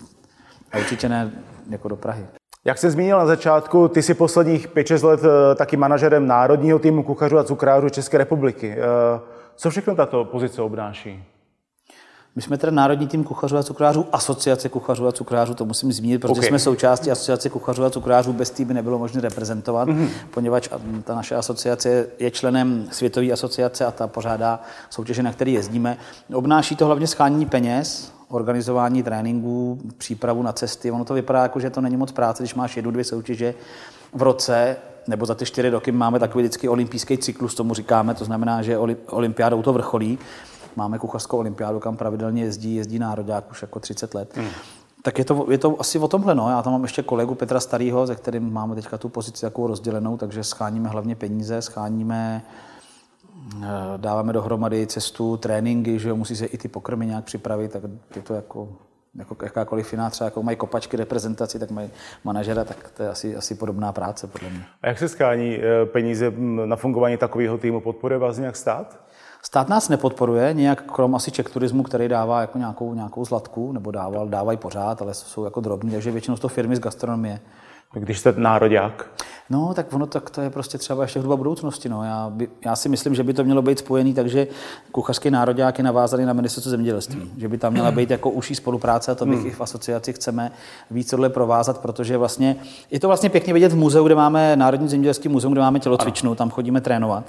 a 0.72 0.78
určitě 0.78 1.10
ne 1.10 1.32
jako 1.70 1.88
do 1.88 1.96
Prahy. 1.96 2.26
Jak 2.66 2.78
jsem 2.78 2.92
zmínil 2.92 3.18
na 3.18 3.26
začátku, 3.26 3.88
ty 3.88 4.02
jsi 4.02 4.14
posledních 4.14 4.70
5-6 4.70 5.08
let 5.08 5.20
eh, 5.24 5.56
taky 5.56 5.78
manažerem 5.78 6.28
národního 6.28 6.80
týmu 6.80 7.04
kuchařů 7.04 7.38
a 7.38 7.44
cukrářů 7.44 7.90
České 7.90 8.18
republiky. 8.18 8.76
Eh, 8.78 9.20
co 9.56 9.70
všechno 9.70 9.96
tato 9.96 10.26
pozice 10.26 10.62
obnáší? 10.62 11.24
My 12.38 12.42
jsme 12.42 12.58
teda 12.58 12.72
Národní 12.72 13.08
tým 13.08 13.24
kuchařů 13.24 13.58
a 13.58 13.64
cukrářů, 13.64 14.06
asociace 14.12 14.70
kuchařů 14.70 15.08
a 15.08 15.12
cukrářů, 15.12 15.54
to 15.54 15.66
musím 15.66 15.94
zmínit, 15.94 16.18
protože 16.18 16.40
okay. 16.40 16.48
jsme 16.48 16.60
součástí 16.60 17.12
asociace 17.12 17.50
kuchařů 17.50 17.84
a 17.84 17.90
cukrářů, 17.90 18.34
bez 18.34 18.50
týmy 18.50 18.74
nebylo 18.74 19.00
možné 19.00 19.22
reprezentovat, 19.22 19.88
mm-hmm. 19.90 20.10
poněvadž 20.34 20.70
ta 21.04 21.16
naše 21.16 21.36
asociace 21.36 22.08
je 22.20 22.32
členem 22.32 22.88
Světové 22.92 23.32
asociace 23.32 23.86
a 23.86 23.92
ta 23.92 24.08
pořádá 24.08 24.62
soutěže, 24.90 25.24
na 25.24 25.32
které 25.32 25.52
jezdíme. 25.52 25.98
Obnáší 26.34 26.76
to 26.76 26.86
hlavně 26.86 27.08
schánění 27.08 27.46
peněz, 27.46 28.14
organizování 28.30 29.04
tréninků, 29.04 29.80
přípravu 29.98 30.44
na 30.44 30.54
cesty. 30.54 30.92
Ono 30.92 31.06
to 31.06 31.14
vypadá 31.14 31.44
jako, 31.44 31.60
že 31.60 31.70
to 31.70 31.82
není 31.82 31.98
moc 31.98 32.12
práce, 32.12 32.44
když 32.44 32.56
máš 32.56 32.76
jednu, 32.76 32.92
dvě 32.92 33.04
soutěže 33.04 33.54
v 34.14 34.22
roce, 34.22 34.78
nebo 35.08 35.26
za 35.26 35.36
ty 35.36 35.46
čtyři 35.46 35.70
roky 35.70 35.92
máme 35.92 36.20
takový 36.20 36.44
vždycky 36.44 36.70
olympijský 36.70 37.18
cyklus, 37.18 37.56
tomu 37.56 37.74
říkáme, 37.74 38.14
to 38.14 38.26
znamená, 38.26 38.62
že 38.62 38.78
olympiádou 39.08 39.62
to 39.62 39.74
vrcholí. 39.74 40.20
Máme 40.78 41.00
kuchařskou 41.00 41.38
olympiádu, 41.38 41.80
kam 41.80 41.98
pravidelně 41.98 42.44
jezdí, 42.44 42.76
jezdí 42.76 43.00
národák 43.00 43.52
už 43.52 43.62
jako 43.62 43.80
30 43.80 44.14
let. 44.14 44.38
Hmm. 44.38 44.50
Tak 45.02 45.20
je 45.20 45.26
to, 45.26 45.46
je 45.52 45.58
to 45.58 45.76
asi 45.80 46.00
o 46.00 46.08
tomhle. 46.08 46.36
No. 46.36 46.50
Já 46.50 46.62
tam 46.62 46.74
mám 46.74 46.84
ještě 46.84 47.04
kolegu 47.04 47.36
Petra 47.36 47.60
Starýho, 47.60 48.08
se 48.08 48.16
kterým 48.16 48.54
máme 48.54 48.76
teďka 48.76 48.98
tu 48.98 49.10
pozici 49.10 49.42
takovou 49.42 49.68
rozdělenou, 49.68 50.18
takže 50.18 50.44
scháníme 50.44 50.90
hlavně 50.90 51.16
peníze, 51.16 51.62
scháníme 51.62 52.44
eh, 53.64 53.68
dáváme 53.98 54.34
dohromady 54.34 54.88
cestu, 54.88 55.38
tréninky, 55.38 56.00
že 56.00 56.10
jo, 56.10 56.16
musí 56.16 56.36
se 56.36 56.46
i 56.46 56.58
ty 56.58 56.68
pokrmy 56.68 57.06
nějak 57.06 57.24
připravit, 57.24 57.72
tak 57.72 57.84
je 58.16 58.22
to 58.22 58.34
jako, 58.34 58.70
jako 59.16 59.36
jakákoliv 59.44 59.92
jiná, 59.92 60.10
třeba 60.10 60.26
jako 60.26 60.44
mají 60.44 60.58
kopačky 60.58 60.98
reprezentaci, 60.98 61.60
tak 61.60 61.72
mají 61.72 61.90
manažera, 62.24 62.64
tak 62.64 62.92
to 62.98 63.04
je 63.04 63.10
asi, 63.10 63.36
asi 63.36 63.56
podobná 63.56 63.92
práce 63.92 64.28
podle 64.28 64.50
mě. 64.50 64.64
A 64.82 64.88
jak 64.88 65.00
se 65.00 65.10
skání 65.10 65.58
eh, 65.58 65.86
peníze 65.86 66.34
na 66.66 66.76
fungování 66.76 67.18
takového 67.18 67.58
týmu? 67.58 67.82
Podporuje 67.82 68.18
vás 68.18 68.38
nějak 68.38 68.56
stát? 68.56 69.07
Stát 69.42 69.70
nás 69.70 69.90
nepodporuje, 69.90 70.54
nějak 70.54 70.92
krom 70.92 71.16
asi 71.16 71.32
Czech 71.32 71.50
turismu, 71.50 71.84
který 71.84 72.08
dává 72.08 72.42
jako 72.42 72.58
nějakou, 72.58 72.94
nějakou 72.94 73.26
zlatku, 73.26 73.72
nebo 73.72 73.92
dával, 73.92 74.28
dávají 74.28 74.58
pořád, 74.58 75.02
ale 75.02 75.14
jsou 75.14 75.44
jako 75.44 75.62
drobní, 75.62 75.92
takže 75.92 76.12
většinou 76.12 76.38
to 76.38 76.48
firmy 76.48 76.76
z 76.76 76.80
gastronomie, 76.80 77.40
když 77.94 78.20
jste 78.20 78.34
národák? 78.38 79.06
No, 79.50 79.74
tak 79.74 79.94
ono 79.94 80.06
tak 80.06 80.30
to 80.30 80.42
je 80.42 80.50
prostě 80.50 80.78
třeba 80.78 81.02
ještě 81.02 81.20
hruba 81.20 81.36
budoucnosti. 81.36 81.90
No. 81.90 82.04
Já, 82.04 82.30
by, 82.30 82.50
já, 82.66 82.76
si 82.76 82.90
myslím, 82.90 83.16
že 83.16 83.24
by 83.24 83.34
to 83.34 83.44
mělo 83.44 83.62
být 83.62 83.80
spojený 83.80 84.14
takže 84.14 84.48
kuchařský 84.92 85.32
národák 85.32 85.78
je 85.78 85.84
navázaný 85.84 86.26
na 86.26 86.34
ministerstvo 86.34 86.70
zemědělství. 86.70 87.20
Hmm. 87.20 87.40
Že 87.40 87.48
by 87.48 87.58
tam 87.58 87.74
měla 87.74 87.92
být 87.92 88.12
jako 88.12 88.30
užší 88.30 88.56
spolupráce 88.56 89.12
a 89.12 89.16
to 89.16 89.26
bych 89.26 89.40
hmm. 89.40 89.48
i 89.48 89.52
v 89.52 89.62
asociaci 89.62 90.14
chceme 90.14 90.52
víc 90.92 91.10
tohle 91.10 91.30
provázat, 91.30 91.78
protože 91.78 92.18
vlastně 92.18 92.56
je 92.92 93.00
to 93.00 93.08
vlastně 93.08 93.30
pěkně 93.30 93.54
vidět 93.54 93.72
v 93.72 93.76
muzeu, 93.76 94.06
kde 94.06 94.16
máme 94.16 94.56
Národní 94.56 94.88
zemědělský 94.88 95.30
muzeum, 95.30 95.54
kde 95.54 95.62
máme 95.62 95.80
tělocvičnu, 95.80 96.36
tam 96.36 96.50
chodíme 96.50 96.82
trénovat. 96.82 97.24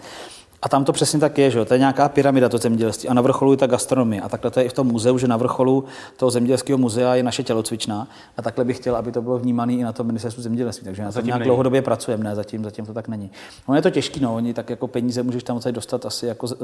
A 0.63 0.69
tam 0.69 0.85
to 0.85 0.93
přesně 0.93 1.21
tak 1.21 1.39
je, 1.39 1.51
že 1.51 1.65
to 1.65 1.75
je 1.75 1.79
nějaká 1.79 2.09
pyramida 2.09 2.49
to 2.49 2.59
zemědělství. 2.59 3.09
A 3.09 3.15
na 3.15 3.23
vrcholu 3.23 3.53
je 3.53 3.57
ta 3.57 3.67
gastronomie. 3.67 4.23
A 4.23 4.29
takhle 4.29 4.51
to 4.51 4.61
je 4.61 4.67
i 4.67 4.69
v 4.69 4.73
tom 4.73 4.87
muzeu, 4.87 5.19
že 5.19 5.29
na 5.29 5.37
vrcholu 5.37 5.85
toho 6.17 6.31
zemědělského 6.31 6.79
muzea 6.79 7.15
je 7.15 7.23
naše 7.23 7.43
tělocvičná. 7.43 8.09
A 8.37 8.43
takhle 8.43 8.65
bych 8.65 8.77
chtěl, 8.77 8.97
aby 8.97 9.13
to 9.13 9.23
bylo 9.23 9.39
vnímané 9.39 9.73
i 9.73 9.83
na 9.83 9.93
tom 9.93 10.07
ministerstvu 10.07 10.43
zemědělství. 10.43 10.85
Takže 10.85 11.03
na 11.03 11.13
to 11.13 11.21
nějak 11.21 11.39
není. 11.39 11.47
dlouhodobě 11.49 11.83
pracujeme, 11.83 12.25
ne, 12.25 12.35
zatím, 12.35 12.65
zatím 12.65 12.87
to 12.87 12.95
tak 12.95 13.09
není. 13.09 13.31
No 13.69 13.75
je 13.75 13.83
to 13.83 13.91
těžké, 13.91 14.21
no, 14.21 14.35
oni 14.35 14.55
tak 14.55 14.71
jako 14.71 14.89
peníze 14.89 15.23
můžeš 15.23 15.43
tam 15.43 15.61
dostat 15.71 16.07
asi 16.07 16.27
jako 16.27 16.47
z, 16.47 16.57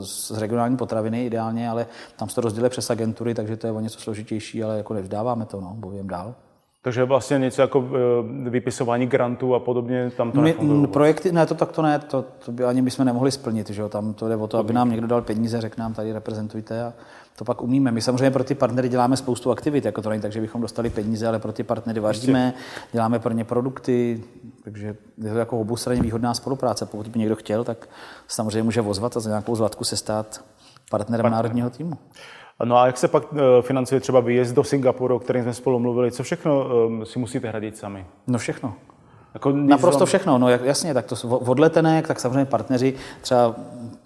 z, 0.00 0.30
regionální 0.38 0.76
potraviny 0.76 1.26
ideálně, 1.26 1.70
ale 1.70 1.86
tam 2.16 2.28
se 2.28 2.34
to 2.34 2.40
rozdělí 2.40 2.68
přes 2.68 2.90
agentury, 2.90 3.34
takže 3.34 3.56
to 3.56 3.66
je 3.66 3.72
o 3.72 3.80
něco 3.80 4.00
složitější, 4.00 4.64
ale 4.64 4.76
jako 4.76 4.94
nevzdáváme 4.94 5.46
to, 5.46 5.60
no, 5.60 5.74
bojujeme 5.74 6.08
dál. 6.08 6.34
Takže 6.82 7.04
vlastně 7.04 7.38
něco 7.38 7.62
jako 7.62 7.84
e, 8.46 8.50
vypisování 8.50 9.06
grantů 9.06 9.54
a 9.54 9.60
podobně 9.60 10.10
tam 10.16 10.32
to 10.32 10.40
nefunguje? 10.40 10.88
Projekty, 10.88 11.32
ne, 11.32 11.46
to 11.46 11.54
tak 11.54 11.72
to 11.72 11.82
ne, 11.82 11.98
to, 11.98 12.24
to 12.44 12.52
by 12.52 12.64
ani 12.64 12.82
bychom 12.82 13.06
nemohli 13.06 13.32
splnit, 13.32 13.70
že 13.70 13.82
jo? 13.82 13.88
tam 13.88 14.14
to 14.14 14.28
jde 14.28 14.36
o 14.36 14.46
to, 14.46 14.58
aby 14.58 14.72
nám 14.72 14.90
někdo 14.90 15.06
dal 15.06 15.22
peníze, 15.22 15.60
řekl 15.60 15.74
nám 15.78 15.94
tady 15.94 16.12
reprezentujte 16.12 16.82
a 16.84 16.92
to 17.36 17.44
pak 17.44 17.62
umíme. 17.62 17.92
My 17.92 18.02
samozřejmě 18.02 18.30
pro 18.30 18.44
ty 18.44 18.54
partnery 18.54 18.88
děláme 18.88 19.16
spoustu 19.16 19.50
aktivit, 19.50 19.84
jako 19.84 20.02
to 20.02 20.10
není 20.10 20.22
tak, 20.22 20.32
že 20.32 20.40
bychom 20.40 20.60
dostali 20.60 20.90
peníze, 20.90 21.28
ale 21.28 21.38
pro 21.38 21.52
ty 21.52 21.62
partnery 21.62 22.00
vaříme, 22.00 22.54
děláme 22.92 23.18
pro 23.18 23.32
ně 23.32 23.44
produkty, 23.44 24.24
takže 24.64 24.96
je 25.18 25.32
to 25.32 25.38
jako 25.38 25.60
oboustranně 25.60 26.02
výhodná 26.02 26.34
spolupráce. 26.34 26.86
Pokud 26.86 27.08
by 27.08 27.18
někdo 27.18 27.36
chtěl, 27.36 27.64
tak 27.64 27.88
samozřejmě 28.28 28.62
může 28.62 28.80
vozvat 28.80 29.16
a 29.16 29.20
za 29.20 29.30
nějakou 29.30 29.56
zlatku 29.56 29.84
se 29.84 29.96
stát 29.96 30.44
partnerem 30.90 31.22
Partner. 31.22 31.36
národního 31.36 31.70
týmu. 31.70 31.98
No 32.64 32.76
a 32.76 32.86
jak 32.86 32.98
se 32.98 33.08
pak 33.08 33.24
eh, 33.32 33.62
financuje 33.62 34.00
třeba 34.00 34.20
výjezd 34.20 34.54
do 34.54 34.64
Singapuru, 34.64 35.16
o 35.16 35.18
kterém 35.18 35.42
jsme 35.42 35.54
spolu 35.54 35.78
mluvili? 35.78 36.12
Co 36.12 36.22
všechno 36.22 36.66
eh, 37.02 37.06
si 37.06 37.18
musíte 37.18 37.48
hradit 37.48 37.76
sami? 37.76 38.06
No 38.26 38.38
všechno. 38.38 38.74
Jako 39.34 39.52
Naprosto 39.52 40.06
všechno, 40.06 40.38
no 40.38 40.48
jasně, 40.48 40.94
tak 40.94 41.06
to 41.06 41.28
odletenek, 41.28 42.08
tak 42.08 42.20
samozřejmě 42.20 42.44
partneři, 42.44 42.94
třeba 43.20 43.54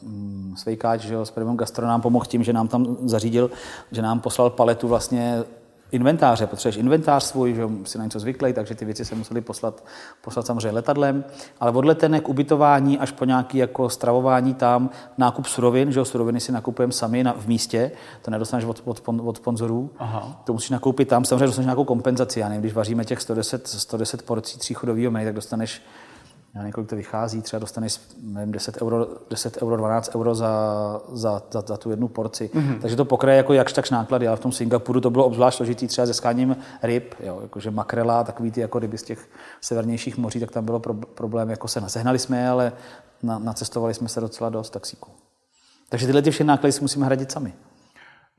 mm, 0.02 0.54
Svejkáč, 0.56 1.00
že 1.00 1.14
jo, 1.14 1.24
s 1.24 1.32
Gastro 1.54 1.86
nám 1.86 2.00
pomohl 2.00 2.24
tím, 2.24 2.44
že 2.44 2.52
nám 2.52 2.68
tam 2.68 2.96
zařídil, 3.04 3.50
že 3.92 4.02
nám 4.02 4.20
poslal 4.20 4.50
paletu 4.50 4.88
vlastně 4.88 5.44
inventáře. 5.92 6.46
Potřebuješ 6.46 6.76
inventář 6.76 7.24
svůj, 7.24 7.54
že 7.54 7.68
si 7.84 7.98
na 7.98 8.04
něco 8.04 8.20
zvyklý, 8.20 8.52
takže 8.52 8.74
ty 8.74 8.84
věci 8.84 9.04
se 9.04 9.14
museli 9.14 9.40
poslat, 9.40 9.84
poslat 10.20 10.46
samozřejmě 10.46 10.70
letadlem. 10.70 11.24
Ale 11.60 11.70
od 11.70 11.84
letenek, 11.84 12.28
ubytování 12.28 12.98
až 12.98 13.12
po 13.12 13.24
nějaké 13.24 13.58
jako 13.58 13.88
stravování 13.88 14.54
tam, 14.54 14.90
nákup 15.18 15.46
surovin, 15.46 15.92
že 15.92 16.04
suroviny 16.04 16.40
si 16.40 16.52
nakupujeme 16.52 16.92
sami 16.92 17.24
na, 17.24 17.32
v 17.32 17.46
místě, 17.46 17.90
to 18.22 18.30
nedostaneš 18.30 18.64
od, 18.64 18.82
od, 18.84 19.02
od 19.24 19.36
sponzorů. 19.36 19.90
Aha. 19.98 20.42
To 20.44 20.52
musíš 20.52 20.70
nakoupit 20.70 21.08
tam, 21.08 21.24
samozřejmě 21.24 21.46
dostaneš 21.46 21.66
nějakou 21.66 21.84
kompenzaci. 21.84 22.40
Já 22.40 22.48
nevím, 22.48 22.60
když 22.60 22.74
vaříme 22.74 23.04
těch 23.04 23.20
110, 23.20 23.66
110 23.66 24.22
porcí 24.22 24.58
tříchodového 24.58 25.10
menu, 25.10 25.24
tak 25.24 25.34
dostaneš 25.34 25.82
já 26.54 26.60
nevím, 26.60 26.72
kolik 26.72 26.90
to 26.90 26.96
vychází, 26.96 27.42
třeba 27.42 27.60
dostaneš 27.60 28.00
nevím, 28.22 28.52
10 28.52 28.82
euro, 28.82 29.06
10 29.30 29.62
euro 29.62 29.76
12 29.76 30.16
euro 30.16 30.34
za, 30.34 30.50
za, 31.12 31.42
za, 31.50 31.64
za 31.66 31.76
tu 31.76 31.90
jednu 31.90 32.08
porci. 32.08 32.50
Mm-hmm. 32.54 32.80
Takže 32.80 32.96
to 32.96 33.04
pokraje 33.04 33.36
jako 33.36 33.52
jakž 33.52 33.72
takž 33.72 33.90
náklady, 33.90 34.28
ale 34.28 34.36
v 34.36 34.40
tom 34.40 34.52
Singapuru 34.52 35.00
to 35.00 35.10
bylo 35.10 35.24
obzvlášť 35.24 35.56
složitý 35.56 35.86
třeba 35.86 36.06
se 36.06 36.14
skáním 36.14 36.56
ryb, 36.82 37.14
jo, 37.20 37.38
jakože 37.42 37.70
makrela, 37.70 38.24
takový 38.24 38.50
ty 38.50 38.60
jako 38.60 38.78
ryby 38.78 38.98
z 38.98 39.02
těch 39.02 39.28
severnějších 39.60 40.16
moří, 40.16 40.40
tak 40.40 40.50
tam 40.50 40.64
bylo 40.64 40.80
pro, 40.80 40.94
problém, 40.94 41.50
jako 41.50 41.68
se 41.68 41.80
nasehnali 41.80 42.18
jsme, 42.18 42.48
ale 42.48 42.72
na, 43.22 43.38
nacestovali 43.38 43.94
jsme 43.94 44.08
se 44.08 44.20
docela 44.20 44.50
dost 44.50 44.70
taxíku. 44.70 45.10
Takže 45.88 46.06
tyhle 46.06 46.22
ty 46.22 46.30
všechny 46.30 46.48
náklady 46.48 46.72
si 46.72 46.80
musíme 46.80 47.06
hradit 47.06 47.32
sami. 47.32 47.52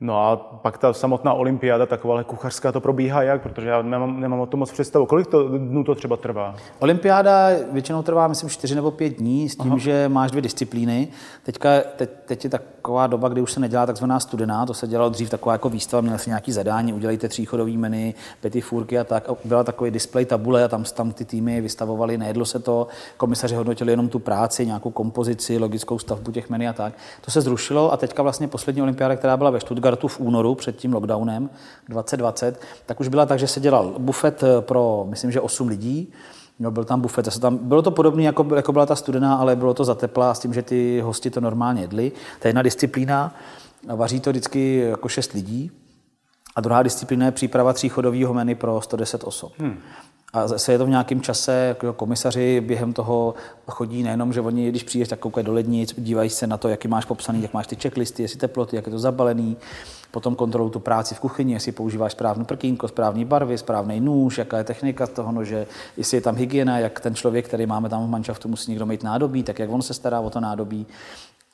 No 0.04 0.26
a 0.26 0.36
pak 0.36 0.78
ta 0.78 0.92
samotná 0.92 1.32
olympiáda, 1.32 1.86
taková 1.86 2.24
kuchařská, 2.24 2.72
to 2.72 2.80
probíhá 2.80 3.22
jak? 3.22 3.42
Protože 3.42 3.68
já 3.68 3.82
nemám, 3.82 4.20
nemám 4.20 4.40
o 4.40 4.46
tom 4.46 4.60
moc 4.60 4.72
představu. 4.72 5.06
Kolik 5.06 5.26
to 5.26 5.48
dnů 5.48 5.84
to 5.84 5.94
třeba 5.94 6.16
trvá? 6.16 6.54
Olympiáda 6.78 7.48
většinou 7.72 8.02
trvá, 8.02 8.28
myslím, 8.28 8.50
čtyři 8.50 8.74
nebo 8.74 8.90
pět 8.90 9.08
dní, 9.08 9.48
s 9.48 9.56
tím, 9.56 9.70
Aha. 9.70 9.78
že 9.78 10.08
máš 10.08 10.30
dvě 10.30 10.42
disciplíny. 10.42 11.08
Teďka, 11.42 11.68
teď, 11.96 12.10
teď 12.24 12.44
je 12.44 12.50
taková 12.50 13.06
doba, 13.06 13.28
kdy 13.28 13.40
už 13.40 13.52
se 13.52 13.60
nedělá 13.60 13.86
takzvaná 13.86 14.20
studená, 14.20 14.66
to 14.66 14.74
se 14.74 14.86
dělalo 14.86 15.10
dřív 15.10 15.30
taková 15.30 15.52
jako 15.52 15.68
výstava, 15.68 16.00
měl 16.00 16.18
si 16.18 16.30
nějaký 16.30 16.52
zadání, 16.52 16.92
udělejte 16.92 17.28
tříchodový 17.28 17.76
menu, 17.76 18.14
pety 18.40 18.60
fůrky 18.60 18.98
a 18.98 19.04
tak. 19.04 19.28
A 19.28 19.36
byla 19.44 19.64
takový 19.64 19.90
display 19.90 20.24
tabule 20.24 20.64
a 20.64 20.68
tam, 20.68 20.84
tam 20.84 21.12
ty 21.12 21.24
týmy 21.24 21.60
vystavovali, 21.60 22.18
nejedlo 22.18 22.44
se 22.44 22.58
to, 22.58 22.86
komisaři 23.16 23.54
hodnotili 23.54 23.92
jenom 23.92 24.08
tu 24.08 24.18
práci, 24.18 24.66
nějakou 24.66 24.90
kompozici, 24.90 25.58
logickou 25.58 25.98
stavbu 25.98 26.32
těch 26.32 26.50
menu 26.50 26.68
a 26.68 26.72
tak. 26.72 26.92
To 27.20 27.30
se 27.30 27.40
zrušilo 27.40 27.92
a 27.92 27.96
teďka 27.96 28.22
vlastně 28.22 28.48
poslední 28.48 28.82
olympiáda, 28.82 29.16
která 29.16 29.36
byla 29.36 29.50
ve 29.50 29.60
Stuttgartu, 29.60 29.93
Stuttgartu 29.94 30.08
v 30.08 30.20
únoru 30.20 30.54
před 30.54 30.76
tím 30.76 30.92
lockdownem 30.92 31.50
2020, 31.88 32.60
tak 32.86 33.00
už 33.00 33.08
byla 33.08 33.26
tak, 33.26 33.38
že 33.38 33.46
se 33.46 33.60
dělal 33.60 33.94
bufet 33.98 34.42
eh, 34.42 34.60
pro, 34.60 35.06
myslím, 35.08 35.32
že 35.32 35.40
8 35.40 35.68
lidí, 35.68 36.12
No, 36.58 36.70
byl 36.70 36.84
tam 36.84 37.00
bufet, 37.00 37.24
zase 37.24 37.40
tam, 37.40 37.58
bylo 37.58 37.82
to 37.82 37.90
podobné, 37.90 38.22
jako, 38.22 38.46
jako 38.54 38.72
byla 38.72 38.86
ta 38.86 38.96
studená, 38.96 39.34
ale 39.34 39.56
bylo 39.56 39.74
to 39.74 39.84
za 39.84 39.94
teplá 39.94 40.34
s 40.34 40.38
tím, 40.38 40.54
že 40.54 40.62
ty 40.62 41.00
hosti 41.00 41.30
to 41.30 41.40
normálně 41.40 41.82
jedli. 41.82 42.12
To 42.40 42.46
je 42.46 42.48
jedna 42.48 42.62
disciplína, 42.62 43.34
vaří 43.96 44.20
to 44.20 44.30
vždycky 44.30 44.76
jako 44.76 45.08
6 45.08 45.32
lidí. 45.32 45.70
A 46.56 46.60
druhá 46.60 46.82
disciplína 46.82 47.26
je 47.26 47.32
příprava 47.32 47.72
tříchodového 47.72 48.34
menu 48.34 48.54
pro 48.54 48.80
110 48.80 49.24
osob. 49.24 49.52
Hmm. 49.58 49.78
A 50.34 50.48
zase 50.48 50.72
je 50.72 50.78
to 50.78 50.86
v 50.86 50.88
nějakém 50.88 51.20
čase, 51.20 51.52
jako 51.68 51.92
komisaři 51.92 52.60
během 52.60 52.92
toho 52.92 53.34
chodí 53.66 54.02
nejenom, 54.02 54.32
že 54.32 54.40
oni, 54.40 54.68
když 54.68 54.82
přijdeš, 54.82 55.08
tak 55.08 55.18
koukají 55.18 55.46
do 55.46 55.52
lednic, 55.52 55.94
dívají 55.98 56.30
se 56.30 56.46
na 56.46 56.56
to, 56.56 56.68
jaký 56.68 56.88
máš 56.88 57.04
popsaný, 57.04 57.42
jak 57.42 57.54
máš 57.54 57.66
ty 57.66 57.76
checklisty, 57.76 58.22
jestli 58.22 58.38
teploty, 58.38 58.76
jak 58.76 58.86
je 58.86 58.92
to 58.92 58.98
zabalený, 58.98 59.56
potom 60.10 60.34
kontrolují 60.34 60.70
tu 60.70 60.80
práci 60.80 61.14
v 61.14 61.20
kuchyni, 61.20 61.52
jestli 61.52 61.72
používáš 61.72 62.12
správnou 62.12 62.44
prkínko, 62.44 62.88
správné 62.88 63.24
barvy, 63.24 63.58
správný 63.58 64.00
nůž, 64.00 64.38
jaká 64.38 64.58
je 64.58 64.64
technika 64.64 65.06
toho 65.06 65.32
nože, 65.32 65.66
jestli 65.96 66.16
je 66.16 66.20
tam 66.20 66.36
hygiena, 66.36 66.78
jak 66.78 67.00
ten 67.00 67.14
člověk, 67.14 67.48
který 67.48 67.66
máme 67.66 67.88
tam 67.88 68.06
v 68.06 68.10
manšaftu, 68.10 68.48
musí 68.48 68.70
někdo 68.70 68.86
mít 68.86 69.02
nádobí, 69.02 69.42
tak 69.42 69.58
jak 69.58 69.70
on 69.70 69.82
se 69.82 69.94
stará 69.94 70.20
o 70.20 70.30
to 70.30 70.40
nádobí. 70.40 70.86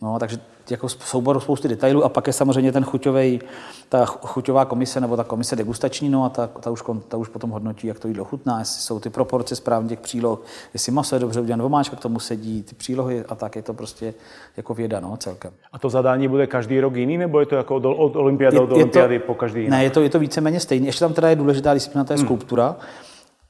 No, 0.02 0.19
takže 0.19 0.38
jako 0.71 0.88
soubor 0.88 1.40
spousty 1.40 1.69
detailů 1.69 2.04
a 2.04 2.09
pak 2.09 2.26
je 2.26 2.33
samozřejmě 2.33 2.73
ten 2.73 2.85
chuťový, 2.85 3.40
ta 3.88 4.07
chuťová 4.07 4.64
komise 4.64 5.00
nebo 5.00 5.16
ta 5.16 5.25
komise 5.25 5.57
degustační, 5.57 6.09
no 6.09 6.25
a 6.25 6.28
ta, 6.28 6.47
ta, 6.47 6.71
už, 6.71 6.83
ta 7.09 7.16
už 7.16 7.28
potom 7.28 7.50
hodnotí, 7.50 7.87
jak 7.87 7.99
to 7.99 8.09
jídlo 8.09 8.25
chutná, 8.25 8.59
jestli 8.59 8.83
jsou 8.83 9.00
ty 9.00 9.11
proporce 9.11 9.57
správně 9.57 9.88
těch 9.88 10.00
příloh, 10.00 10.42
jestli 10.75 10.92
maso 10.92 11.16
je 11.16 11.21
dobře 11.21 11.40
udělané, 11.40 11.62
vomáčka 11.62 11.97
k 11.97 12.00
tomu 12.00 12.21
sedí, 12.21 12.62
ty 12.62 12.75
přílohy 12.75 13.25
a 13.28 13.35
tak 13.35 13.57
je 13.57 13.62
to 13.62 13.75
prostě 13.75 14.14
jako 14.57 14.75
věda, 14.75 15.00
no, 15.00 15.16
celkem. 15.16 15.52
A 15.73 15.78
to 15.78 15.90
zadání 15.90 16.28
bude 16.28 16.47
každý 16.47 16.80
rok 16.80 16.95
jiný, 16.95 17.19
nebo 17.19 17.40
je 17.40 17.47
to 17.47 17.54
jako 17.54 17.76
od, 17.76 17.85
od 17.85 18.16
olympiády 18.16 18.57
do 18.57 18.75
olympiády 18.75 19.19
po 19.19 19.35
každý 19.35 19.61
jiný? 19.61 19.71
Ne, 19.71 19.85
je 19.85 19.90
to, 19.90 20.00
je 20.00 20.11
to 20.11 20.19
víceméně 20.19 20.61
stejné. 20.61 20.87
Ještě 20.87 21.00
tam 21.00 21.12
teda 21.12 21.28
je 21.28 21.37
důležitá 21.37 21.75
disciplína, 21.75 22.04
to 22.04 22.12
je 22.12 22.19
hmm. 22.19 22.28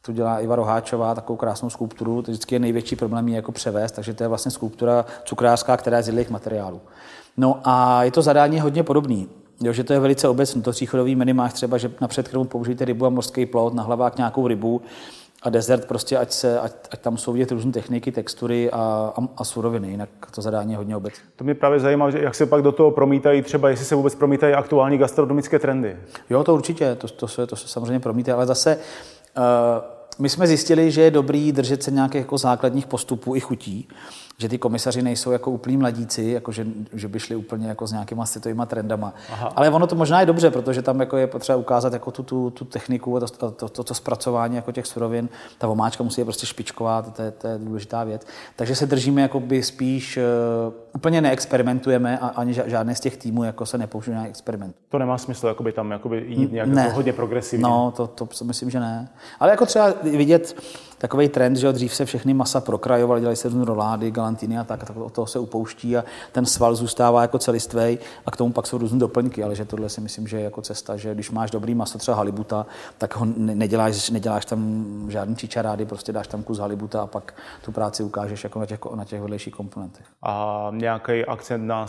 Tu 0.02 0.12
dělá 0.12 0.40
Iva 0.40 0.57
Roháčová, 0.57 1.14
takovou 1.14 1.37
krásnou 1.37 1.71
skulpturu. 1.71 2.23
To 2.23 2.30
vždycky 2.30 2.54
je 2.54 2.59
největší 2.59 2.97
problém 2.97 3.28
je 3.28 3.37
jako 3.37 3.52
převést, 3.52 3.92
takže 3.92 4.14
to 4.14 4.25
je 4.25 4.28
vlastně 4.28 4.50
skulptura 4.50 5.04
cukrářská, 5.25 5.76
která 5.76 5.97
je 5.97 6.02
z 6.02 6.09
jedlých 6.09 6.30
materiálů. 6.30 6.80
No 7.37 7.61
a 7.64 8.04
je 8.04 8.11
to 8.11 8.23
zadání 8.23 8.61
hodně 8.61 8.83
podobný. 8.83 9.28
Jo, 9.62 9.73
že 9.73 9.85
to 9.85 9.92
je 9.92 10.00
velice 10.00 10.28
obecné. 10.28 10.62
To 10.62 10.73
tříchodový 10.73 11.16
menu 11.16 11.35
máš 11.35 11.52
třeba, 11.52 11.78
že 11.78 11.90
na 12.00 12.09
předkrmu 12.09 12.45
použijte 12.45 12.85
rybu 12.85 13.07
a 13.07 13.09
mořský 13.09 13.47
plot, 13.47 13.75
na 13.75 13.83
hlavách 13.83 14.16
nějakou 14.16 14.49
rybu 14.49 14.83
a 15.42 15.50
desert 15.50 15.85
prostě, 15.85 16.19
ať, 16.19 16.33
se, 16.33 16.61
ať, 16.61 16.73
ať 16.90 17.00
tam 17.00 17.19
jsou 17.19 17.33
vidět 17.33 17.52
různé 17.52 17.73
techniky, 17.73 18.12
textury 18.12 18.71
a, 18.71 19.12
a, 19.16 19.28
a 19.37 19.45
suroviny, 19.45 19.90
jinak 19.90 20.09
to 20.35 20.42
zadání 20.42 20.73
je 20.73 20.76
hodně 20.76 20.97
obecné. 20.97 21.25
To 21.37 21.45
mě 21.45 21.54
právě 21.54 21.80
zajímá, 21.80 22.11
že 22.11 22.23
jak 22.23 22.35
se 22.35 22.47
pak 22.47 22.62
do 22.62 22.73
toho 22.73 22.90
promítají 22.90 23.42
třeba, 23.42 23.69
jestli 23.69 23.85
se 23.85 23.95
vůbec 23.95 24.14
promítají 24.14 24.54
aktuální 24.54 24.99
gastronomické 24.99 25.59
trendy. 25.59 25.97
Jo, 26.30 26.45
to 26.45 26.54
určitě, 26.54 26.95
to, 26.95 27.09
to, 27.09 27.28
se, 27.28 27.47
to 27.47 27.57
se 27.57 27.69
samozřejmě 27.69 28.00
promítá, 28.00 28.35
ale 28.35 28.47
zase 28.47 28.78
my 30.19 30.29
jsme 30.29 30.47
zjistili, 30.47 30.91
že 30.91 31.01
je 31.01 31.11
dobrý 31.11 31.53
držet 31.53 31.83
se 31.83 31.91
nějakých 31.91 32.21
jako 32.21 32.39
základních 32.39 32.87
postupů 32.87 33.37
i 33.37 33.41
chutí 33.41 33.89
že 34.41 34.49
ty 34.49 34.59
komisaři 34.59 35.03
nejsou 35.03 35.31
jako 35.31 35.51
úplní 35.51 35.77
mladíci, 35.77 36.23
jako 36.23 36.53
že, 36.53 36.67
že 36.93 37.09
by 37.09 37.21
šli 37.21 37.37
úplně 37.37 37.69
jako 37.69 37.87
s 37.87 37.93
nějakýma 37.93 38.27
světovými 38.27 38.63
trendama. 38.67 39.15
Aha. 39.33 39.53
Ale 39.57 39.71
ono 39.71 39.87
to 39.87 39.95
možná 39.95 40.21
je 40.21 40.27
dobře, 40.27 40.51
protože 40.51 40.83
tam 40.83 41.01
jako 41.01 41.17
je 41.17 41.27
potřeba 41.27 41.57
ukázat 41.57 41.93
jako 41.93 42.11
tu, 42.11 42.23
tu, 42.23 42.51
tu 42.51 42.65
techniku 42.65 43.17
a 43.17 43.21
to, 43.21 43.27
to, 43.51 43.69
to, 43.69 43.85
to, 43.85 43.95
zpracování 43.95 44.57
jako 44.57 44.73
těch 44.73 44.87
surovin. 44.87 45.29
Ta 45.59 45.67
vomáčka 45.67 46.05
musí 46.05 46.21
je 46.21 46.25
prostě 46.25 46.47
špičková, 46.47 47.03
to, 47.03 47.11
to, 47.11 47.23
je, 47.23 47.31
to 47.31 47.47
je 47.47 47.59
důležitá 47.59 48.05
věc. 48.05 48.27
Takže 48.57 48.75
se 48.75 48.87
držíme 48.87 49.23
jako 49.23 49.41
by 49.41 49.63
spíš, 49.63 50.19
uh, 50.19 50.73
úplně 50.94 51.20
neexperimentujeme 51.20 52.18
a 52.18 52.26
ani 52.26 52.54
žádné 52.54 52.94
z 52.94 53.00
těch 53.00 53.16
týmů 53.16 53.44
jako 53.44 53.66
se 53.66 53.78
nepoužije 53.78 54.16
na 54.16 54.26
experiment. 54.26 54.76
To 54.88 54.99
nemá 54.99 55.18
smysl 55.18 55.47
jakoby 55.47 55.73
tam 55.73 55.90
jakoby 55.90 56.25
jít 56.28 56.52
nějak 56.52 56.68
ne. 56.68 56.82
Jako 56.82 56.97
hodně 56.97 57.12
progresivně. 57.12 57.62
No, 57.62 57.92
to, 57.97 58.06
to 58.06 58.28
myslím, 58.44 58.70
že 58.70 58.80
ne. 58.80 59.09
Ale 59.40 59.50
jako 59.50 59.66
třeba 59.66 59.94
vidět, 60.02 60.56
takový 60.99 61.28
trend, 61.28 61.56
že 61.56 61.73
dřív 61.73 61.94
se 61.94 62.04
všechny 62.04 62.35
masa 62.35 62.61
prokrajovaly, 62.61 63.20
dělají 63.20 63.37
se 63.37 63.49
rolády, 63.64 64.11
galantiny 64.11 64.59
a 64.59 64.64
tak, 64.64 64.82
a 64.82 64.87
tak 64.87 64.97
od 64.97 65.12
toho 65.12 65.26
se 65.26 65.38
upouští 65.38 65.97
a 65.97 66.04
ten 66.32 66.47
sval 66.47 66.75
zůstává 66.75 67.23
jako 67.23 67.38
celistvý 67.38 67.99
a 68.26 68.30
k 68.30 68.37
tomu 68.37 68.52
pak 68.52 68.66
jsou 68.66 68.78
různé 68.78 68.99
doplňky, 68.99 69.44
ale 69.44 69.54
že 69.54 69.64
tohle 69.64 69.88
si 69.88 70.00
myslím, 70.00 70.26
že 70.26 70.37
je 70.37 70.44
jako 70.44 70.62
cesta, 70.62 70.97
že 70.97 71.14
když 71.14 71.30
máš 71.30 71.50
dobrý 71.50 71.75
maso, 71.75 71.99
třeba 71.99 72.16
halibuta, 72.16 72.66
tak 72.99 73.16
ho 73.16 73.26
neděláš, 73.37 74.11
neděláš 74.11 74.44
tam 74.44 74.85
žádný 75.09 75.37
čičarády, 75.37 75.87
prostě 75.87 76.12
dáš 76.12 76.26
tam 76.26 76.42
kus 76.42 76.59
halibuta 76.59 77.02
a 77.02 77.06
pak 77.06 77.35
tu 77.64 77.73
práci 77.73 78.02
ukážeš 78.02 78.44
jako 78.44 78.61
na 78.61 78.66
těch, 78.66 78.78
na 78.94 79.04
těch 79.04 79.20
vedlejších 79.20 79.54
komponentech. 79.54 80.06
A 80.23 80.68
nějaký 80.81 81.25
akcent 81.25 81.67
na 81.67 81.87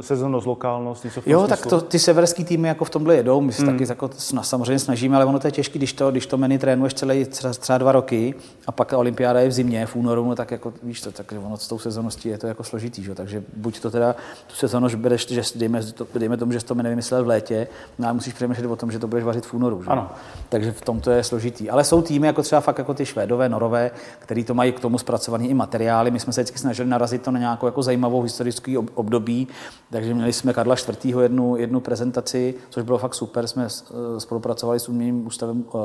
sezónnost, 0.00 0.46
lokálnost? 0.46 1.04
Něco 1.04 1.22
jo, 1.26 1.46
tak 1.48 1.66
to, 1.66 1.80
ty 1.80 1.98
severský 1.98 2.44
týmy 2.44 2.68
jako 2.68 2.84
v 2.84 2.90
tomhle 2.90 3.16
jedou, 3.16 3.40
my 3.40 3.52
se 3.52 3.62
hmm. 3.62 3.72
taky 3.72 3.90
jako 3.90 4.10
samozřejmě 4.42 4.78
snažíme, 4.78 5.16
ale 5.16 5.24
ono 5.24 5.38
to 5.38 5.46
je 5.46 5.52
těžké, 5.52 5.78
když 5.78 5.92
to, 5.92 6.10
když 6.10 6.26
to 6.26 6.38
menu 6.38 6.58
trénuješ 6.58 6.94
celý 6.94 7.24
třeba, 7.24 7.52
třeba 7.52 7.78
dva 7.78 7.92
roky 7.92 8.34
a 8.66 8.72
pak 8.72 8.92
olympiáda 8.92 9.40
je 9.40 9.48
v 9.48 9.52
zimě, 9.52 9.86
v 9.86 9.96
únoru, 9.96 10.24
no 10.28 10.34
tak 10.34 10.50
jako 10.50 10.72
víš 10.82 11.00
to, 11.00 11.12
tak 11.12 11.34
ono 11.46 11.56
s 11.56 11.68
tou 11.68 11.78
sezónností 11.78 12.28
je 12.28 12.38
to 12.38 12.46
jako 12.46 12.64
složitý, 12.64 13.02
že? 13.02 13.14
takže 13.14 13.42
buď 13.56 13.80
to 13.80 13.90
teda 13.90 14.16
tu 14.46 14.54
sezónnost 14.54 14.94
bereš, 14.94 15.28
že 15.28 15.42
dejme, 15.54 15.82
to, 15.82 16.06
dejme 16.14 16.36
tomu, 16.36 16.52
že 16.52 16.60
jsi 16.60 16.66
to 16.66 16.74
nevymyslel 16.74 17.24
v 17.24 17.26
létě, 17.26 17.66
no 17.98 18.08
a 18.08 18.12
musíš 18.12 18.34
přemýšlet 18.34 18.66
o 18.66 18.76
tom, 18.76 18.92
že 18.92 18.98
to 18.98 19.08
budeš 19.08 19.24
vařit 19.24 19.46
v 19.46 19.54
únoru. 19.54 19.82
Že? 19.82 19.88
Ano. 19.88 20.08
Takže 20.48 20.72
v 20.72 20.80
tom 20.80 21.00
to 21.00 21.10
je 21.10 21.24
složitý. 21.24 21.70
Ale 21.70 21.84
jsou 21.84 22.02
týmy, 22.02 22.26
jako 22.26 22.42
třeba 22.42 22.60
fakt 22.60 22.78
jako 22.78 22.94
ty 22.94 23.06
Švédové, 23.06 23.48
Norové, 23.48 23.90
který 24.18 24.44
to 24.44 24.54
mají 24.54 24.72
k 24.72 24.80
tomu 24.80 24.98
zpracovaný 24.98 25.50
i 25.50 25.54
materiály. 25.54 26.10
My 26.10 26.20
jsme 26.20 26.32
se 26.32 26.40
vždycky 26.40 26.58
snažili 26.58 26.88
narazit 26.88 27.22
to 27.22 27.30
na 27.30 27.38
nějakou 27.38 27.66
jako 27.66 27.82
zajímavou 27.82 27.99
historickou 28.22 28.86
období, 28.94 29.48
takže 29.90 30.14
měli 30.14 30.32
jsme 30.32 30.52
Karla 30.52 30.76
IV. 31.04 31.16
jednu, 31.20 31.56
jednu 31.56 31.80
prezentaci, 31.80 32.54
což 32.70 32.82
bylo 32.82 32.98
fakt 32.98 33.14
super. 33.14 33.46
Jsme 33.46 33.66
eh, 33.66 34.20
spolupracovali 34.20 34.80
s 34.80 34.88
uměním 34.88 35.26
ústavem, 35.26 35.64
uh, 35.72 35.80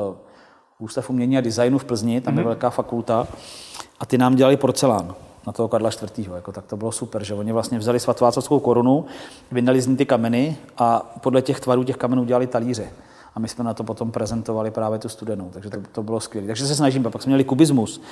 Ústav 0.78 1.10
umění 1.10 1.38
a 1.38 1.40
designu 1.40 1.78
v 1.78 1.84
Plzni, 1.84 2.20
tam 2.20 2.34
mm-hmm. 2.34 2.36
je 2.36 2.40
mhm. 2.40 2.48
velká 2.48 2.70
fakulta, 2.70 3.26
a 4.00 4.06
ty 4.06 4.18
nám 4.18 4.34
dělali 4.34 4.56
porcelán 4.56 5.14
na 5.46 5.52
toho 5.52 5.68
Karla 5.68 5.90
IV. 6.16 6.28
Jako, 6.34 6.52
tak 6.52 6.66
to 6.66 6.76
bylo 6.76 6.92
super, 6.92 7.24
že 7.24 7.34
oni 7.34 7.52
vlastně 7.52 7.78
vzali 7.78 8.00
svatvácovskou 8.00 8.60
korunu, 8.60 9.04
vyndali 9.52 9.80
z 9.80 9.86
ní 9.86 9.96
ty 9.96 10.06
kameny 10.06 10.56
a 10.78 11.16
podle 11.20 11.42
těch 11.42 11.60
tvarů 11.60 11.84
těch 11.84 11.96
kamenů 11.96 12.24
dělali 12.24 12.46
talíře 12.46 12.88
a 13.36 13.40
my 13.40 13.48
jsme 13.48 13.64
na 13.64 13.74
to 13.74 13.84
potom 13.84 14.10
prezentovali 14.10 14.70
právě 14.70 14.98
tu 14.98 15.08
studenou, 15.08 15.50
takže 15.52 15.70
to, 15.70 15.78
to 15.92 16.02
bylo 16.02 16.20
skvělé. 16.20 16.46
Takže 16.46 16.66
se 16.66 16.74
snažíme, 16.74 17.10
pak 17.10 17.22
jsme 17.22 17.30
měli 17.30 17.44
kubismus, 17.44 18.02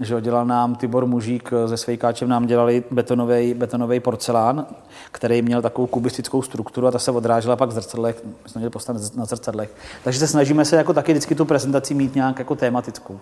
že 0.00 0.20
dělal 0.20 0.46
nám 0.46 0.74
Tibor 0.74 1.06
Mužík 1.06 1.50
se 1.66 1.76
Svejkáčem, 1.76 2.28
nám 2.28 2.46
dělali 2.46 2.84
betonový, 2.90 3.54
betonový 3.54 4.00
porcelán, 4.00 4.66
který 5.12 5.42
měl 5.42 5.62
takovou 5.62 5.86
kubistickou 5.86 6.42
strukturu 6.42 6.86
a 6.86 6.90
ta 6.90 6.98
se 6.98 7.10
odrážela 7.10 7.56
pak 7.56 7.68
v 7.68 7.72
zrcadlech, 7.72 8.24
my 8.24 8.48
jsme 8.50 8.58
měli 8.58 8.70
postavit 8.70 9.16
na 9.16 9.24
zrcadlech. 9.24 9.74
Takže 10.04 10.18
se 10.18 10.26
snažíme 10.26 10.64
se 10.64 10.76
jako 10.76 10.94
taky 10.94 11.12
vždycky 11.12 11.34
tu 11.34 11.44
prezentaci 11.44 11.94
mít 11.94 12.14
nějak 12.14 12.38
jako 12.38 12.54
tématickou. 12.54 13.20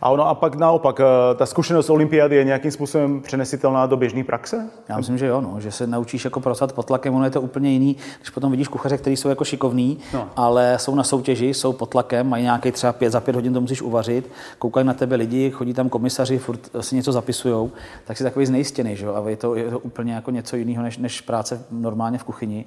A 0.00 0.10
ono 0.10 0.28
a 0.28 0.34
pak 0.34 0.54
naopak, 0.54 1.00
eh, 1.00 1.34
ta 1.34 1.46
zkušenost 1.46 1.90
olympiády 1.90 2.36
je 2.36 2.44
nějakým 2.44 2.70
způsobem 2.70 3.20
přenesitelná 3.20 3.86
do 3.86 3.96
běžné 3.96 4.24
praxe? 4.24 4.70
Já 4.88 4.96
myslím, 4.96 5.18
že 5.18 5.26
jo, 5.26 5.40
no, 5.40 5.60
že 5.60 5.72
se 5.72 5.86
naučíš 5.86 6.24
jako 6.24 6.40
pracovat 6.40 6.72
pod 6.72 6.86
tlakem, 6.86 7.14
ono 7.14 7.24
je 7.24 7.30
to 7.30 7.40
úplně 7.40 7.70
jiný, 7.70 7.96
když 8.18 8.30
potom 8.30 8.50
vidíš 8.50 8.68
kuchaře, 8.68 8.98
kteří 8.98 9.16
jsou 9.16 9.28
jako 9.28 9.44
šikovní, 9.44 9.98
no. 10.14 10.28
ale 10.36 10.78
jsou 10.78 10.94
na 10.94 11.04
soutěži, 11.04 11.54
jsou 11.54 11.72
pod 11.72 11.86
tlakem, 11.86 12.28
mají 12.28 12.42
nějaký 12.42 12.72
třeba 12.72 12.92
pět, 12.92 13.10
za 13.10 13.20
pět 13.20 13.34
hodin 13.34 13.54
to 13.54 13.60
musíš 13.60 13.82
uvařit, 13.82 14.30
koukají 14.58 14.86
na 14.86 14.94
tebe 14.94 15.16
lidi, 15.16 15.50
chodí 15.50 15.74
tam 15.74 15.88
komisaři, 15.88 16.38
furt 16.38 16.70
si 16.80 16.96
něco 16.96 17.12
zapisují, 17.12 17.70
tak 18.04 18.16
si 18.16 18.24
takový 18.24 18.46
znejistěný, 18.46 18.96
že 18.96 19.06
jo, 19.06 19.14
a 19.14 19.28
je 19.28 19.36
to, 19.36 19.54
je 19.54 19.70
to 19.70 19.78
úplně 19.78 20.12
jako 20.12 20.30
něco 20.30 20.56
jiného, 20.56 20.82
než, 20.82 20.98
než 20.98 21.20
práce 21.20 21.64
normálně 21.70 22.18
v 22.18 22.24
kuchyni. 22.24 22.64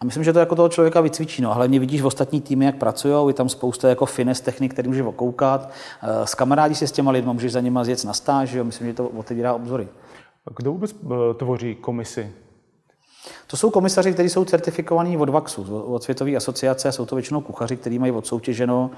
A 0.00 0.04
myslím, 0.04 0.24
že 0.24 0.32
to 0.32 0.38
jako 0.38 0.54
toho 0.54 0.68
člověka 0.68 1.00
vycvičí. 1.00 1.42
No. 1.42 1.54
Hlavně 1.54 1.80
vidíš 1.80 2.02
v 2.02 2.06
ostatní 2.06 2.40
týmy, 2.40 2.64
jak 2.64 2.76
pracují, 2.76 3.28
je 3.28 3.34
tam 3.34 3.48
spousta 3.48 3.88
jako 3.88 4.06
fines 4.06 4.40
technik, 4.40 4.72
který 4.72 4.88
může 4.88 5.02
okoukat. 5.02 5.70
Eh, 6.02 6.26
s 6.26 6.34
kamarádi 6.34 6.74
se 6.74 6.86
s 6.86 6.92
těma 6.92 7.10
lidmi, 7.10 7.32
můžeš 7.32 7.52
za 7.52 7.60
nimi 7.60 7.80
jet 7.86 8.04
na 8.04 8.12
stáž, 8.12 8.52
jo. 8.52 8.64
myslím, 8.64 8.86
že 8.86 8.94
to 8.94 9.08
otevírá 9.08 9.54
obzory. 9.54 9.88
Kdo 10.56 10.72
vůbec 10.72 10.94
eh, 11.04 11.34
tvoří 11.34 11.74
komisi? 11.74 12.32
To 13.46 13.56
jsou 13.56 13.70
komisaři, 13.70 14.12
kteří 14.12 14.28
jsou 14.28 14.44
certifikovaní 14.44 15.16
od 15.16 15.28
VAXu, 15.28 15.84
od 15.86 16.02
Světové 16.02 16.36
asociace, 16.36 16.92
jsou 16.92 17.06
to 17.06 17.16
většinou 17.16 17.40
kuchaři, 17.40 17.76
kteří 17.76 17.98
mají 17.98 18.12
odsoutěženo 18.12 18.90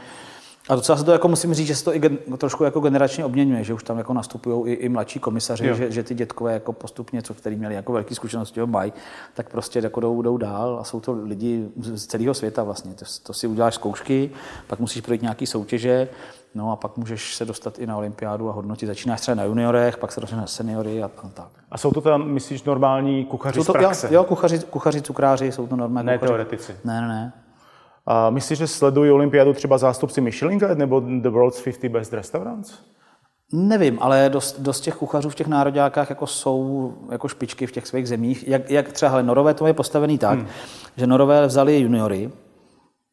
a 0.69 0.75
docela 0.75 0.99
se 0.99 1.05
to 1.05 1.13
jako 1.13 1.29
musím 1.29 1.55
říct, 1.55 1.67
že 1.67 1.77
se 1.77 1.85
to 1.85 1.95
i 1.95 1.99
gen, 1.99 2.19
trošku 2.39 2.65
jako 2.65 2.81
generačně 2.81 3.25
obměňuje, 3.25 3.65
že 3.65 3.75
už 3.75 3.83
tam 3.83 3.99
jako 3.99 4.13
nastupují 4.13 4.73
i, 4.73 4.75
i 4.75 4.89
mladší 4.89 5.19
komisaři, 5.19 5.65
že, 5.75 5.91
že, 5.91 6.03
ty 6.03 6.15
dětkové 6.15 6.53
jako 6.53 6.73
postupně, 6.73 7.23
co 7.23 7.35
který 7.35 7.57
měli 7.57 7.75
jako 7.75 7.93
velké 7.93 8.15
zkušenosti, 8.15 8.61
mají, 8.67 8.93
tak 9.35 9.49
prostě 9.51 9.79
jako 9.79 10.01
jdou, 10.01 10.23
jdou 10.23 10.37
dál 10.37 10.79
a 10.81 10.85
jsou 10.85 11.01
to 11.01 11.13
lidi 11.23 11.69
z 11.77 12.07
celého 12.07 12.35
světa 12.35 12.63
vlastně. 12.63 12.95
To, 12.95 13.05
to 13.23 13.33
si 13.33 13.47
uděláš 13.47 13.75
zkoušky, 13.75 14.31
pak 14.67 14.79
musíš 14.79 15.03
projít 15.03 15.23
nějaký 15.23 15.47
soutěže, 15.47 16.09
No 16.55 16.73
a 16.73 16.77
pak 16.77 16.97
můžeš 16.97 17.35
se 17.35 17.45
dostat 17.45 17.79
i 17.79 17.87
na 17.87 17.97
olympiádu 17.97 18.49
a 18.49 18.53
hodnotit. 18.53 18.87
Začínáš 18.87 19.21
třeba 19.21 19.35
na 19.35 19.45
juniorech, 19.45 19.97
pak 19.97 20.13
se 20.13 20.21
dostaneš 20.21 20.41
na 20.43 20.47
seniory 20.47 21.03
a 21.03 21.09
tak. 21.09 21.49
A 21.71 21.79
jsou 21.79 21.91
to 21.91 22.01
tam, 22.01 22.29
myslíš, 22.29 22.63
normální 22.63 23.25
kuchaři 23.25 23.61
jsou 23.61 23.65
to, 23.65 23.73
z 23.73 23.79
praxe? 23.79 24.07
Jo, 24.07 24.13
jo 24.15 24.25
kuchaři, 24.25 24.59
kuchaři, 24.59 25.03
cukráři, 25.03 25.53
jsou 25.53 25.67
to 25.67 25.77
normální 25.77 26.07
Ne 26.07 26.19
kuchaři. 26.19 26.29
teoretici? 26.29 26.77
Ne, 26.85 27.01
ne, 27.01 27.09
ne. 27.09 27.33
A 28.11 28.31
myslíš, 28.31 28.59
že 28.59 28.67
sledují 28.67 29.11
olympiádu 29.11 29.53
třeba 29.53 29.79
zástupci 29.79 30.21
Michelin 30.21 30.59
Guide 30.59 30.75
nebo 30.75 31.01
The 31.01 31.29
World's 31.29 31.63
50 31.63 31.89
Best 31.89 32.13
Restaurants? 32.13 32.75
Nevím, 33.53 33.99
ale 34.01 34.31
dost, 34.33 34.61
dost 34.61 34.81
těch 34.81 34.95
kuchařů 34.95 35.31
v 35.31 35.35
těch 35.35 35.47
nároďákách 35.47 36.11
jako 36.11 36.27
jsou 36.27 36.95
jako 37.11 37.29
špičky 37.29 37.67
v 37.67 37.73
těch 37.73 37.87
svých 37.87 38.09
zemích. 38.09 38.49
Jak, 38.49 38.71
jak 38.71 38.93
třeba 38.93 39.11
hele, 39.11 39.23
Norové 39.23 39.55
to 39.55 39.67
je 39.67 39.73
postavený 39.73 40.19
tak, 40.19 40.39
hmm. 40.39 40.49
že 40.97 41.07
Norové 41.07 41.47
vzali 41.47 41.81
juniory, 41.81 42.31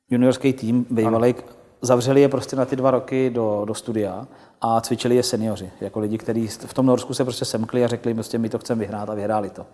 juniorský 0.10 0.53
tým 0.53 0.86
bývalý, 0.89 1.36
zavřeli 1.85 2.21
je 2.21 2.29
prostě 2.29 2.55
na 2.55 2.65
ty 2.65 2.75
dva 2.75 2.91
roky 2.91 3.29
do, 3.29 3.63
do 3.67 3.73
studia 3.73 4.27
a 4.61 4.81
cvičili 4.81 5.15
je 5.15 5.23
seniori, 5.23 5.71
jako 5.81 5.99
lidi, 5.99 6.17
kteří 6.17 6.47
v 6.47 6.73
tom 6.73 6.85
Norsku 6.85 7.13
se 7.13 7.23
prostě 7.23 7.45
semkli 7.45 7.85
a 7.85 7.87
řekli, 7.87 8.13
prostě 8.13 8.37
my 8.37 8.49
to 8.49 8.59
chceme 8.59 8.79
vyhrát 8.79 9.09
a 9.09 9.13
vyhráli 9.13 9.49
to. 9.49 9.65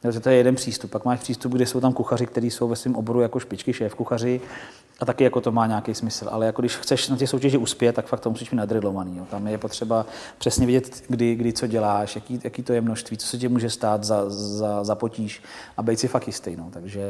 Takže 0.00 0.20
to 0.20 0.28
je 0.28 0.36
jeden 0.36 0.54
přístup. 0.54 0.90
Pak 0.90 1.04
máš 1.04 1.20
přístup, 1.20 1.52
kde 1.52 1.66
jsou 1.66 1.80
tam 1.80 1.92
kuchaři, 1.92 2.26
kteří 2.26 2.50
jsou 2.50 2.68
ve 2.68 2.76
svém 2.76 2.96
oboru 2.96 3.20
jako 3.20 3.40
špičky, 3.40 3.72
šéf 3.72 3.94
kuchaři, 3.94 4.40
a 5.00 5.04
taky 5.04 5.24
jako 5.24 5.40
to 5.40 5.52
má 5.52 5.66
nějaký 5.66 5.94
smysl. 5.94 6.28
Ale 6.30 6.46
jako 6.46 6.62
když 6.62 6.76
chceš 6.76 7.08
na 7.08 7.16
těch 7.16 7.28
soutěži 7.28 7.58
uspět, 7.58 7.92
tak 7.92 8.06
fakt 8.06 8.20
to 8.20 8.30
musíš 8.30 8.50
mít 8.50 8.58
nadrilovaný. 8.58 9.16
Jo. 9.16 9.26
Tam 9.30 9.46
je 9.46 9.58
potřeba 9.58 10.06
přesně 10.38 10.66
vědět, 10.66 11.02
kdy, 11.08 11.34
kdy 11.34 11.52
co 11.52 11.66
děláš, 11.66 12.14
jaký, 12.14 12.40
jaký 12.44 12.62
to 12.62 12.72
je 12.72 12.80
množství, 12.80 13.16
co 13.16 13.26
se 13.26 13.38
ti 13.38 13.48
může 13.48 13.70
stát 13.70 14.04
za, 14.04 14.30
za, 14.30 14.84
za 14.84 14.94
potíž 14.94 15.42
a 15.76 15.82
být 15.82 16.00
si 16.00 16.08
fakt 16.08 16.26
jistý. 16.26 16.56
No. 16.56 16.70
Takže 16.72 17.02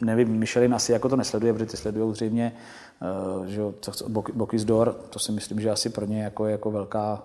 nevím, 0.00 0.28
Michelin 0.28 0.74
asi 0.74 0.92
jako 0.92 1.08
to 1.08 1.16
nesleduje, 1.16 1.52
protože 1.52 1.66
ty 1.66 1.76
sledují 1.76 2.14
zřejmě 2.14 2.52
uh, 3.38 3.44
že 3.44 3.60
jo, 3.60 3.74
Bokis 4.34 4.64
d'Or, 4.64 4.96
to 5.10 5.18
si 5.18 5.32
myslím, 5.32 5.60
že 5.60 5.70
asi 5.70 5.90
pro 5.90 6.06
ně 6.06 6.22
jako, 6.22 6.46
jako 6.46 6.70
velká, 6.70 7.22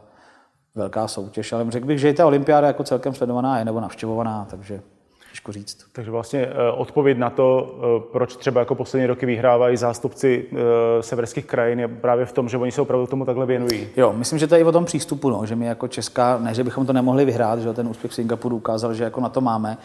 velká 0.76 1.08
soutěž, 1.08 1.54
ale 1.54 1.72
řekl 1.72 1.88
bych, 1.88 2.00
že 2.00 2.10
i 2.10 2.14
ta 2.14 2.28
olympiáda 2.28 2.68
jako 2.68 2.84
celkem 2.84 3.14
sledovaná 3.14 3.60
je 3.60 3.66
nebo 3.66 3.80
navštěvovaná, 3.80 4.48
takže 4.50 4.82
těžko 5.30 5.52
říct. 5.52 5.86
Takže 5.94 6.12
vlastně 6.12 6.40
eh, 6.40 6.72
odpověď 6.72 7.18
na 7.18 7.30
to, 7.30 7.76
eh, 7.78 8.10
proč 8.12 8.36
třeba 8.36 8.60
jako 8.60 8.76
poslední 8.76 9.08
roky 9.08 9.26
vyhrávají 9.26 9.78
zástupci 9.78 10.46
eh, 10.52 11.04
severských 11.04 11.46
krajin, 11.46 11.80
je 11.80 11.88
právě 11.88 12.26
v 12.26 12.32
tom, 12.32 12.50
že 12.50 12.58
oni 12.58 12.72
se 12.72 12.82
opravdu 12.82 13.08
tomu 13.08 13.26
takhle 13.26 13.46
věnují. 13.46 13.88
Jo, 13.98 14.14
myslím, 14.14 14.40
že 14.40 14.48
to 14.48 14.56
je 14.56 14.62
i 14.62 14.64
o 14.64 14.72
tom 14.72 14.86
přístupu, 14.86 15.30
no, 15.30 15.46
že 15.46 15.56
my 15.56 15.66
jako 15.66 15.88
Česká, 15.88 16.38
ne, 16.38 16.54
že 16.54 16.64
bychom 16.64 16.86
to 16.86 16.94
nemohli 16.94 17.26
vyhrát, 17.26 17.60
že 17.60 17.74
ten 17.74 17.88
úspěch 17.88 18.14
Singapuru 18.14 18.56
ukázal, 18.56 18.94
že 18.94 19.04
jako 19.04 19.22
na 19.22 19.30
to 19.30 19.42
máme, 19.42 19.78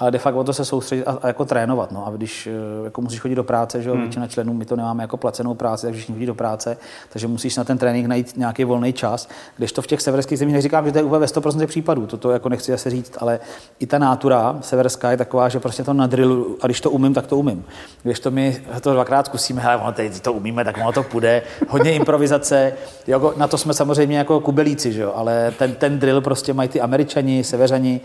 ale 0.00 0.10
de 0.10 0.18
facto 0.18 0.40
o 0.40 0.44
to 0.44 0.52
se 0.52 0.64
soustředit 0.64 1.04
a, 1.04 1.18
a 1.22 1.26
jako 1.26 1.44
trénovat. 1.44 1.92
No. 1.92 2.06
A 2.06 2.10
když 2.10 2.46
eh, 2.46 2.84
jako 2.84 3.02
musíš 3.02 3.20
chodit 3.20 3.34
do 3.34 3.44
práce, 3.44 3.82
že 3.82 3.88
jo, 3.88 3.94
hmm. 3.94 4.02
většina 4.02 4.26
členů, 4.26 4.54
my 4.54 4.64
to 4.64 4.76
nemáme 4.76 5.02
jako 5.02 5.16
placenou 5.16 5.54
práci, 5.54 5.86
takže 5.86 5.98
všichni 5.98 6.14
chodí 6.14 6.26
do 6.26 6.34
práce, 6.34 6.76
takže 7.12 7.28
musíš 7.28 7.56
na 7.56 7.64
ten 7.64 7.78
trénink 7.78 8.06
najít 8.06 8.36
nějaký 8.36 8.64
volný 8.64 8.92
čas. 8.92 9.28
Když 9.56 9.72
to 9.72 9.82
v 9.82 9.86
těch 9.86 10.00
severských 10.00 10.38
zemích 10.38 10.54
neříkám, 10.54 10.86
že 10.86 10.92
to 10.92 10.98
je 10.98 11.04
úplně 11.04 11.20
ve 11.20 11.26
100% 11.26 11.66
případů, 11.66 12.06
to, 12.06 12.16
to 12.16 12.30
jako 12.30 12.48
nechci 12.48 12.72
asi 12.72 12.90
říct, 12.90 13.16
ale 13.18 13.40
i 13.80 13.86
ta 13.86 13.98
nátura 13.98 14.58
severská 14.60 15.10
je 15.10 15.16
taková, 15.16 15.48
že 15.48 15.60
prostě 15.60 15.84
to 15.84 15.92
na 15.92 16.06
drillu, 16.06 16.58
a 16.62 16.66
když 16.66 16.80
to 16.80 16.90
umím, 16.90 17.14
tak 17.14 17.26
to 17.26 17.36
umím. 17.36 17.64
Když 18.02 18.20
to 18.20 18.30
my 18.30 18.62
to 18.80 18.92
dvakrát 18.92 19.26
zkusíme, 19.26 19.62
ale 19.62 19.76
ono 19.76 19.92
teď 19.92 20.20
to 20.20 20.32
umíme, 20.32 20.64
tak 20.64 20.76
ono 20.76 20.92
to 20.92 21.02
půjde. 21.02 21.42
Hodně 21.68 21.92
improvizace, 21.92 22.72
jako, 23.06 23.34
na 23.36 23.48
to 23.48 23.58
jsme 23.58 23.74
samozřejmě 23.74 24.18
jako 24.18 24.40
kubelíci, 24.40 24.92
že 24.92 25.02
jo, 25.02 25.12
ale 25.16 25.52
ten, 25.58 25.74
ten 25.74 25.98
drill 25.98 26.20
prostě 26.20 26.52
mají 26.52 26.68
ty 26.68 26.80
američani, 26.80 27.44
severani, 27.44 28.00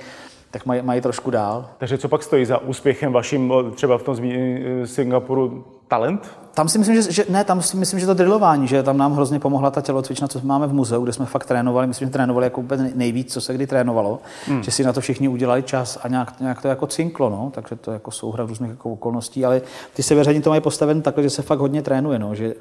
tak 0.51 0.65
mají, 0.65 0.81
mají 0.81 1.01
trošku 1.01 1.31
dál. 1.31 1.69
Takže 1.77 1.97
co 1.97 2.07
pak 2.07 2.23
stojí 2.23 2.45
za 2.45 2.57
úspěchem 2.57 3.13
vaším 3.13 3.53
třeba 3.75 3.97
v 3.97 4.03
tom 4.03 4.15
zmíněném 4.15 4.87
Singapuru 4.87 5.65
talent? 5.87 6.31
Tam 6.53 6.69
si 6.69 6.77
myslím, 6.79 7.01
že, 7.01 7.11
že, 7.11 7.25
ne, 7.29 7.43
tam 7.43 7.61
si 7.61 7.77
myslím, 7.77 7.99
že 7.99 8.05
to 8.05 8.13
drillování, 8.13 8.67
že 8.67 8.83
tam 8.83 8.97
nám 8.97 9.13
hrozně 9.13 9.39
pomohla 9.39 9.71
ta 9.71 9.81
tělocvična, 9.81 10.27
co 10.27 10.41
máme 10.43 10.67
v 10.67 10.73
muzeu, 10.73 11.03
kde 11.03 11.13
jsme 11.13 11.25
fakt 11.25 11.45
trénovali, 11.45 11.87
myslím, 11.87 12.07
že 12.07 12.11
trénovali 12.11 12.45
jako 12.45 12.61
úplně 12.61 12.91
nejvíc, 12.95 13.33
co 13.33 13.41
se 13.41 13.53
kdy 13.53 13.67
trénovalo, 13.67 14.19
hmm. 14.47 14.63
že 14.63 14.71
si 14.71 14.83
na 14.83 14.93
to 14.93 15.01
všichni 15.01 15.27
udělali 15.27 15.63
čas 15.63 15.99
a 16.03 16.07
nějak, 16.07 16.39
nějak 16.39 16.61
to 16.61 16.67
jako 16.67 16.87
cinklo, 16.87 17.29
no, 17.29 17.51
takže 17.53 17.75
to 17.75 17.91
jako 17.91 18.11
souhra 18.11 18.45
různých 18.45 18.71
jako 18.71 18.91
okolností, 18.91 19.45
ale 19.45 19.61
ty 19.93 20.03
severani 20.03 20.41
to 20.41 20.49
mají 20.49 20.61
postaven 20.61 21.01
takhle, 21.01 21.23
že 21.23 21.29
se 21.29 21.41
fakt 21.41 21.59
hodně 21.59 21.81
trénuje, 21.81 22.19
no, 22.19 22.35
že 22.35 22.53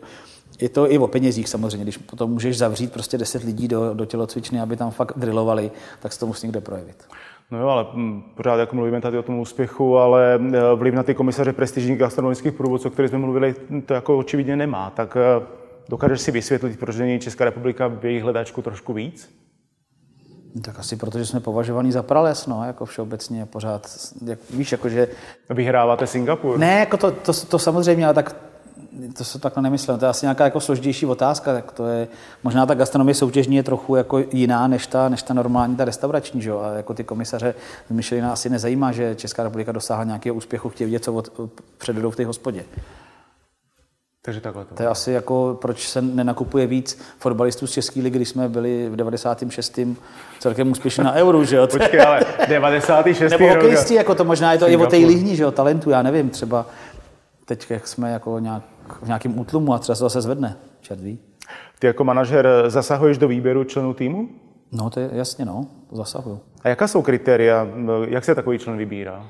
je 0.60 0.68
to 0.68 0.92
i 0.92 0.98
o 0.98 1.06
penězích 1.06 1.48
samozřejmě, 1.48 1.84
když 1.84 1.96
potom 1.96 2.30
můžeš 2.30 2.58
zavřít 2.58 2.92
prostě 2.92 3.18
10 3.18 3.44
lidí 3.44 3.68
do, 3.68 3.94
do 3.94 4.04
tělocvičny, 4.04 4.60
aby 4.60 4.76
tam 4.76 4.90
fakt 4.90 5.12
drillovali, 5.16 5.70
tak 6.00 6.12
se 6.12 6.20
to 6.20 6.26
musí 6.26 6.46
někde 6.46 6.60
projevit. 6.60 7.04
No 7.50 7.58
jo, 7.58 7.68
ale 7.68 7.86
hm, 7.92 8.22
pořád 8.34 8.56
jako 8.56 8.76
mluvíme 8.76 9.00
tady 9.00 9.18
o 9.18 9.22
tom 9.22 9.38
úspěchu, 9.38 9.98
ale 9.98 10.34
eh, 10.34 10.74
vliv 10.74 10.94
na 10.94 11.02
ty 11.02 11.14
komisaře 11.14 11.52
prestižních 11.52 11.98
gastronomických 11.98 12.52
průvodců, 12.52 12.88
o 12.88 12.90
kterých 12.90 13.08
jsme 13.08 13.18
mluvili, 13.18 13.54
to 13.86 13.94
jako 13.94 14.18
očividně 14.18 14.56
nemá. 14.56 14.90
Tak 14.90 15.16
eh, 15.16 15.60
Dokážeš 15.90 16.20
si 16.20 16.30
vysvětlit, 16.30 16.78
proč 16.78 16.96
není 16.96 17.18
Česká 17.18 17.44
republika 17.44 17.88
v 17.88 18.04
jejich 18.04 18.22
hledáčku 18.22 18.62
trošku 18.62 18.92
víc? 18.92 19.30
Tak 20.62 20.78
asi 20.78 20.96
protože 20.96 21.26
jsme 21.26 21.40
považovaní 21.40 21.92
za 21.92 22.02
prales, 22.02 22.46
no, 22.46 22.64
jako 22.66 22.84
všeobecně 22.84 23.46
pořád, 23.46 23.86
jak, 24.26 24.38
víš, 24.50 24.72
jakože... 24.72 25.08
Vyhráváte 25.50 26.06
Singapur? 26.06 26.58
Ne, 26.58 26.78
jako 26.78 26.96
to, 26.96 27.10
to, 27.10 27.32
to 27.32 27.58
samozřejmě, 27.58 28.04
ale 28.04 28.14
tak 28.14 28.36
to 29.16 29.24
se 29.24 29.38
takhle 29.38 29.62
nemyslel. 29.62 29.98
To 29.98 30.04
je 30.04 30.08
asi 30.08 30.26
nějaká 30.26 30.44
jako 30.44 30.60
složitější 30.60 31.06
otázka. 31.06 31.52
Tak 31.52 31.72
to 31.72 31.86
je, 31.86 32.08
možná 32.42 32.66
ta 32.66 32.74
gastronomie 32.74 33.14
soutěžní 33.14 33.56
je 33.56 33.62
trochu 33.62 33.96
jako 33.96 34.18
jiná 34.32 34.66
než 34.66 34.86
ta, 34.86 35.08
než 35.08 35.22
ta 35.22 35.34
normální, 35.34 35.76
ta 35.76 35.84
restaurační. 35.84 36.42
Že? 36.42 36.52
A 36.52 36.72
jako 36.76 36.94
ty 36.94 37.04
komisaře 37.04 37.54
z 37.88 37.92
Michelina 37.92 38.32
asi 38.32 38.50
nezajímá, 38.50 38.92
že 38.92 39.14
Česká 39.14 39.42
republika 39.42 39.72
dosáhla 39.72 40.04
nějakého 40.04 40.36
úspěchu, 40.36 40.68
chtějí 40.68 40.86
vidět, 40.86 41.04
co 41.04 41.14
od, 41.14 41.50
předvedou 41.78 42.10
v 42.10 42.16
té 42.16 42.26
hospodě. 42.26 42.64
Takže 44.22 44.40
takhle 44.40 44.64
to. 44.64 44.74
To 44.74 44.82
je 44.82 44.88
asi 44.88 45.12
jako, 45.12 45.58
proč 45.60 45.88
se 45.88 46.02
nenakupuje 46.02 46.66
víc 46.66 46.98
fotbalistů 47.18 47.66
z 47.66 47.70
České 47.70 48.00
ligy, 48.00 48.16
když 48.16 48.28
jsme 48.28 48.48
byli 48.48 48.88
v 48.88 48.96
96. 48.96 49.78
celkem 50.38 50.70
úspěšní 50.70 51.04
na 51.04 51.12
euru, 51.12 51.44
že 51.44 51.56
jo? 51.56 51.66
Počkej, 51.70 52.00
ale 52.00 52.20
96. 52.48 53.30
Nebo 53.30 53.48
hokejisti, 53.48 53.94
jako 53.94 54.14
to 54.14 54.24
možná 54.24 54.52
je 54.52 54.58
to 54.58 54.68
i 54.68 54.76
o 54.76 54.86
té 54.86 54.96
lihni, 54.96 55.36
že 55.36 55.42
jo, 55.42 55.50
talentu, 55.50 55.90
já 55.90 56.02
nevím, 56.02 56.30
třeba 56.30 56.66
teď, 57.44 57.70
jak 57.70 57.88
jsme 57.88 58.10
jako 58.10 58.38
nějak, 58.38 58.62
v 59.02 59.06
nějakém 59.06 59.38
útlumu 59.38 59.74
a 59.74 59.78
třeba 59.78 59.96
se 59.96 60.00
zase 60.00 60.20
zvedne, 60.20 60.56
čert 60.80 61.00
ví. 61.00 61.18
Ty 61.78 61.86
jako 61.86 62.04
manažer 62.04 62.48
zasahuješ 62.68 63.18
do 63.18 63.28
výběru 63.28 63.64
členů 63.64 63.94
týmu? 63.94 64.28
No, 64.72 64.90
to 64.90 65.00
je 65.00 65.10
jasně, 65.12 65.44
no, 65.44 65.66
zasahuju. 65.92 66.40
A 66.62 66.68
jaká 66.68 66.88
jsou 66.88 67.02
kritéria, 67.02 67.68
jak 68.08 68.24
se 68.24 68.34
takový 68.34 68.58
člen 68.58 68.76
vybírá? 68.76 69.26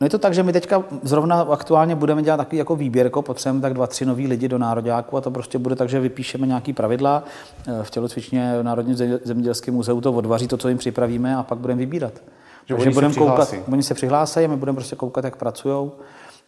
No 0.00 0.04
je 0.04 0.10
to 0.10 0.18
tak, 0.18 0.34
že 0.34 0.42
my 0.42 0.52
teďka 0.52 0.84
zrovna 1.02 1.40
aktuálně 1.40 1.94
budeme 1.94 2.22
dělat 2.22 2.36
takový 2.36 2.58
jako 2.58 2.76
výběrko, 2.76 3.22
potřebujeme 3.22 3.62
tak 3.62 3.74
dva, 3.74 3.86
tři 3.86 4.06
nový 4.06 4.26
lidi 4.26 4.48
do 4.48 4.58
nároďáku 4.58 5.16
a 5.16 5.20
to 5.20 5.30
prostě 5.30 5.58
bude 5.58 5.76
tak, 5.76 5.88
že 5.88 6.00
vypíšeme 6.00 6.46
nějaký 6.46 6.72
pravidla. 6.72 7.24
V 7.82 7.90
tělocvičně 7.90 8.54
v 8.60 8.62
Národním 8.62 8.96
zemědělském 9.24 9.74
muzeu 9.74 10.00
to 10.00 10.12
odvaří 10.12 10.48
to, 10.48 10.56
co 10.56 10.68
jim 10.68 10.78
připravíme 10.78 11.36
a 11.36 11.42
pak 11.42 11.58
budeme 11.58 11.78
vybírat. 11.78 12.12
Že 12.66 12.74
Takže 12.74 12.90
budeme 12.90 13.14
koukat, 13.14 13.54
oni 13.72 13.82
se 13.82 13.94
přihlásí 13.94 14.40
a 14.40 14.48
my 14.48 14.56
budeme 14.56 14.76
prostě 14.76 14.96
koukat, 14.96 15.24
jak 15.24 15.36
pracují 15.36 15.90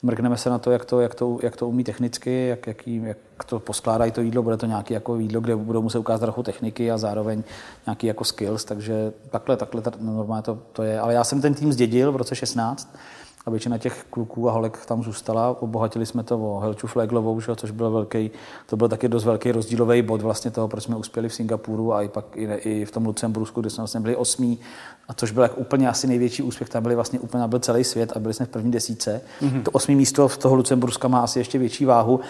mrkneme 0.02 0.36
se 0.36 0.50
na 0.50 0.58
to, 0.58 0.70
jak 0.70 0.84
to, 0.84 1.00
jak 1.00 1.14
to, 1.14 1.38
jak 1.42 1.56
to 1.56 1.68
umí 1.68 1.84
technicky, 1.84 2.46
jak, 2.46 2.66
jak, 2.66 2.86
jak 2.86 3.44
to 3.46 3.60
poskládají 3.60 4.12
to 4.12 4.20
jídlo, 4.20 4.42
bude 4.42 4.56
to 4.56 4.66
nějaké 4.66 4.94
jako 4.94 5.16
jídlo, 5.16 5.40
kde 5.40 5.56
budou 5.56 5.82
muset 5.82 5.98
ukázat 5.98 6.26
trochu 6.26 6.42
techniky 6.42 6.90
a 6.90 6.98
zároveň 6.98 7.42
nějaký 7.86 8.06
jako 8.06 8.24
skills, 8.24 8.64
takže 8.64 9.12
takhle, 9.30 9.56
takhle 9.56 9.82
normálně 10.00 10.42
to, 10.42 10.58
to 10.72 10.82
je. 10.82 11.00
Ale 11.00 11.14
já 11.14 11.24
jsem 11.24 11.40
ten 11.40 11.54
tým 11.54 11.72
zdědil 11.72 12.12
v 12.12 12.16
roce 12.16 12.34
16 12.34 12.96
a 13.46 13.50
většina 13.50 13.78
těch 13.78 14.06
kluků 14.10 14.48
a 14.48 14.52
holek 14.52 14.86
tam 14.86 15.02
zůstala. 15.02 15.62
Obohatili 15.62 16.06
jsme 16.06 16.22
to 16.22 16.38
o 16.38 16.60
Helču 16.60 16.86
Fleglovou, 16.86 17.40
že, 17.40 17.56
což 17.56 17.70
byl 17.70 17.90
velký, 17.90 18.30
to 18.66 18.76
byl 18.76 18.88
taky 18.88 19.08
dost 19.08 19.24
velký 19.24 19.52
rozdílový 19.52 20.02
bod 20.02 20.22
vlastně 20.22 20.50
toho, 20.50 20.68
proč 20.68 20.84
jsme 20.84 20.96
uspěli 20.96 21.28
v 21.28 21.34
Singapuru 21.34 21.94
a 21.94 22.02
i 22.02 22.08
pak 22.08 22.24
i, 22.34 22.44
i 22.44 22.84
v 22.84 22.90
tom 22.90 23.06
Lucembursku, 23.06 23.60
kde 23.60 23.70
jsme 23.70 23.82
vlastně 23.82 24.00
byli 24.00 24.16
osmí, 24.16 24.58
a 25.08 25.14
což 25.14 25.30
byl 25.30 25.42
jak 25.42 25.58
úplně 25.58 25.88
asi 25.88 26.06
největší 26.06 26.42
úspěch, 26.42 26.68
tam 26.68 26.82
byli 26.82 26.94
vlastně 26.94 27.20
úplně 27.20 27.48
byl 27.48 27.58
celý 27.58 27.84
svět 27.84 28.12
a 28.16 28.18
byli 28.18 28.34
jsme 28.34 28.46
v 28.46 28.48
první 28.48 28.70
desíce. 28.70 29.20
Mm-hmm. 29.42 29.62
To 29.62 29.70
osmý 29.70 29.94
místo 29.94 30.28
v 30.28 30.38
toho 30.38 30.54
Lucemburska 30.54 31.08
má 31.08 31.20
asi 31.20 31.38
ještě 31.38 31.58
větší 31.58 31.84
váhu 31.84 32.20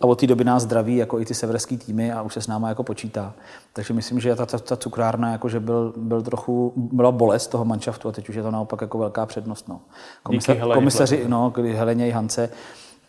a 0.00 0.06
od 0.06 0.20
té 0.20 0.26
doby 0.26 0.44
nás 0.44 0.62
zdraví 0.62 0.96
jako 0.96 1.20
i 1.20 1.24
ty 1.24 1.34
severské 1.34 1.76
týmy 1.76 2.12
a 2.12 2.22
už 2.22 2.34
se 2.34 2.40
s 2.40 2.46
náma 2.46 2.68
jako 2.68 2.82
počítá. 2.82 3.34
Takže 3.72 3.94
myslím, 3.94 4.20
že 4.20 4.36
ta, 4.36 4.46
ta, 4.46 4.58
ta 4.58 4.76
cukrárna 4.76 5.32
jako, 5.32 5.48
že 5.48 5.60
byl, 5.60 5.92
byl 5.96 6.22
trochu, 6.22 6.72
byla 6.76 7.12
bolest 7.12 7.46
toho 7.46 7.64
manšaftu 7.64 8.08
a 8.08 8.12
teď 8.12 8.28
už 8.28 8.34
je 8.34 8.42
to 8.42 8.50
naopak 8.50 8.80
jako 8.80 8.98
velká 8.98 9.26
přednost. 9.26 9.68
No. 9.68 9.80
Komisa, 10.22 10.52
Heleně 10.52 10.74
komisaři, 10.74 11.24
no, 11.28 11.52
kdy 11.54 11.74
Heleně 11.74 12.08
i 12.08 12.10
Hance, 12.10 12.50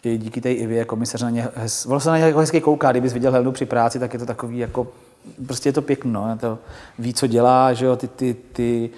i 0.04 0.18
díky 0.18 0.42
té 0.42 0.54
Ivě 0.54 0.86
komisař 0.86 1.22
na 1.22 1.30
ně, 1.30 1.48
hez, 1.56 1.88
se 1.98 2.10
na 2.10 2.18
ně 2.18 2.24
jako 2.24 2.40
hezky 2.40 2.62
kouká, 2.62 2.92
kdybys 2.92 3.14
viděl 3.14 3.32
Helenu 3.32 3.52
při 3.52 3.66
práci, 3.66 4.00
tak 4.00 4.14
je 4.14 4.20
to 4.20 4.26
takový 4.26 4.58
jako, 4.58 4.88
prostě 5.48 5.70
je 5.70 5.74
to 5.74 5.82
pěkné, 5.82 6.12
no, 6.12 6.38
to 6.40 6.58
ví, 7.00 7.14
co 7.14 7.28
dělá, 7.28 7.74
že 7.74 7.86
jo, 7.86 7.96
ty, 7.96 8.08
ty, 8.08 8.36
ty 8.54 8.90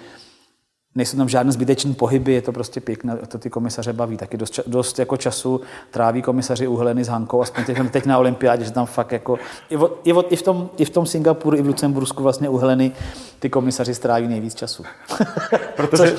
nejsou 0.94 1.16
tam 1.16 1.28
žádné 1.28 1.52
zbytečné 1.52 1.94
pohyby, 1.94 2.32
je 2.32 2.42
to 2.42 2.52
prostě 2.52 2.80
pěkné, 2.80 3.16
to 3.28 3.38
ty 3.38 3.50
komisaře 3.50 3.92
baví. 3.92 4.16
Taky 4.16 4.36
dost, 4.36 4.60
dost 4.66 4.98
jako 4.98 5.16
času 5.16 5.60
tráví 5.90 6.22
komisaři 6.22 6.66
uheleny 6.66 7.04
s 7.04 7.08
Hankou, 7.08 7.42
aspoň 7.42 7.64
teď, 7.64 7.78
teď 7.90 8.06
na 8.06 8.18
olympiádě, 8.18 8.64
že 8.64 8.70
tam 8.70 8.86
fakt 8.86 9.12
jako, 9.12 9.38
i, 9.70 9.76
v, 9.76 9.90
i, 10.04 10.12
v, 10.12 10.24
i, 10.30 10.36
v, 10.36 10.42
tom, 10.42 10.70
i 10.76 10.84
v 10.84 10.90
tom 10.90 11.06
Singapuru, 11.06 11.56
i 11.56 11.62
v 11.62 11.66
Lucembursku 11.66 12.22
vlastně 12.22 12.48
uheleny 12.48 12.92
ty 13.38 13.50
komisaři 13.50 13.94
stráví 13.94 14.28
nejvíc 14.28 14.54
času. 14.54 14.84
Protože 15.76 16.16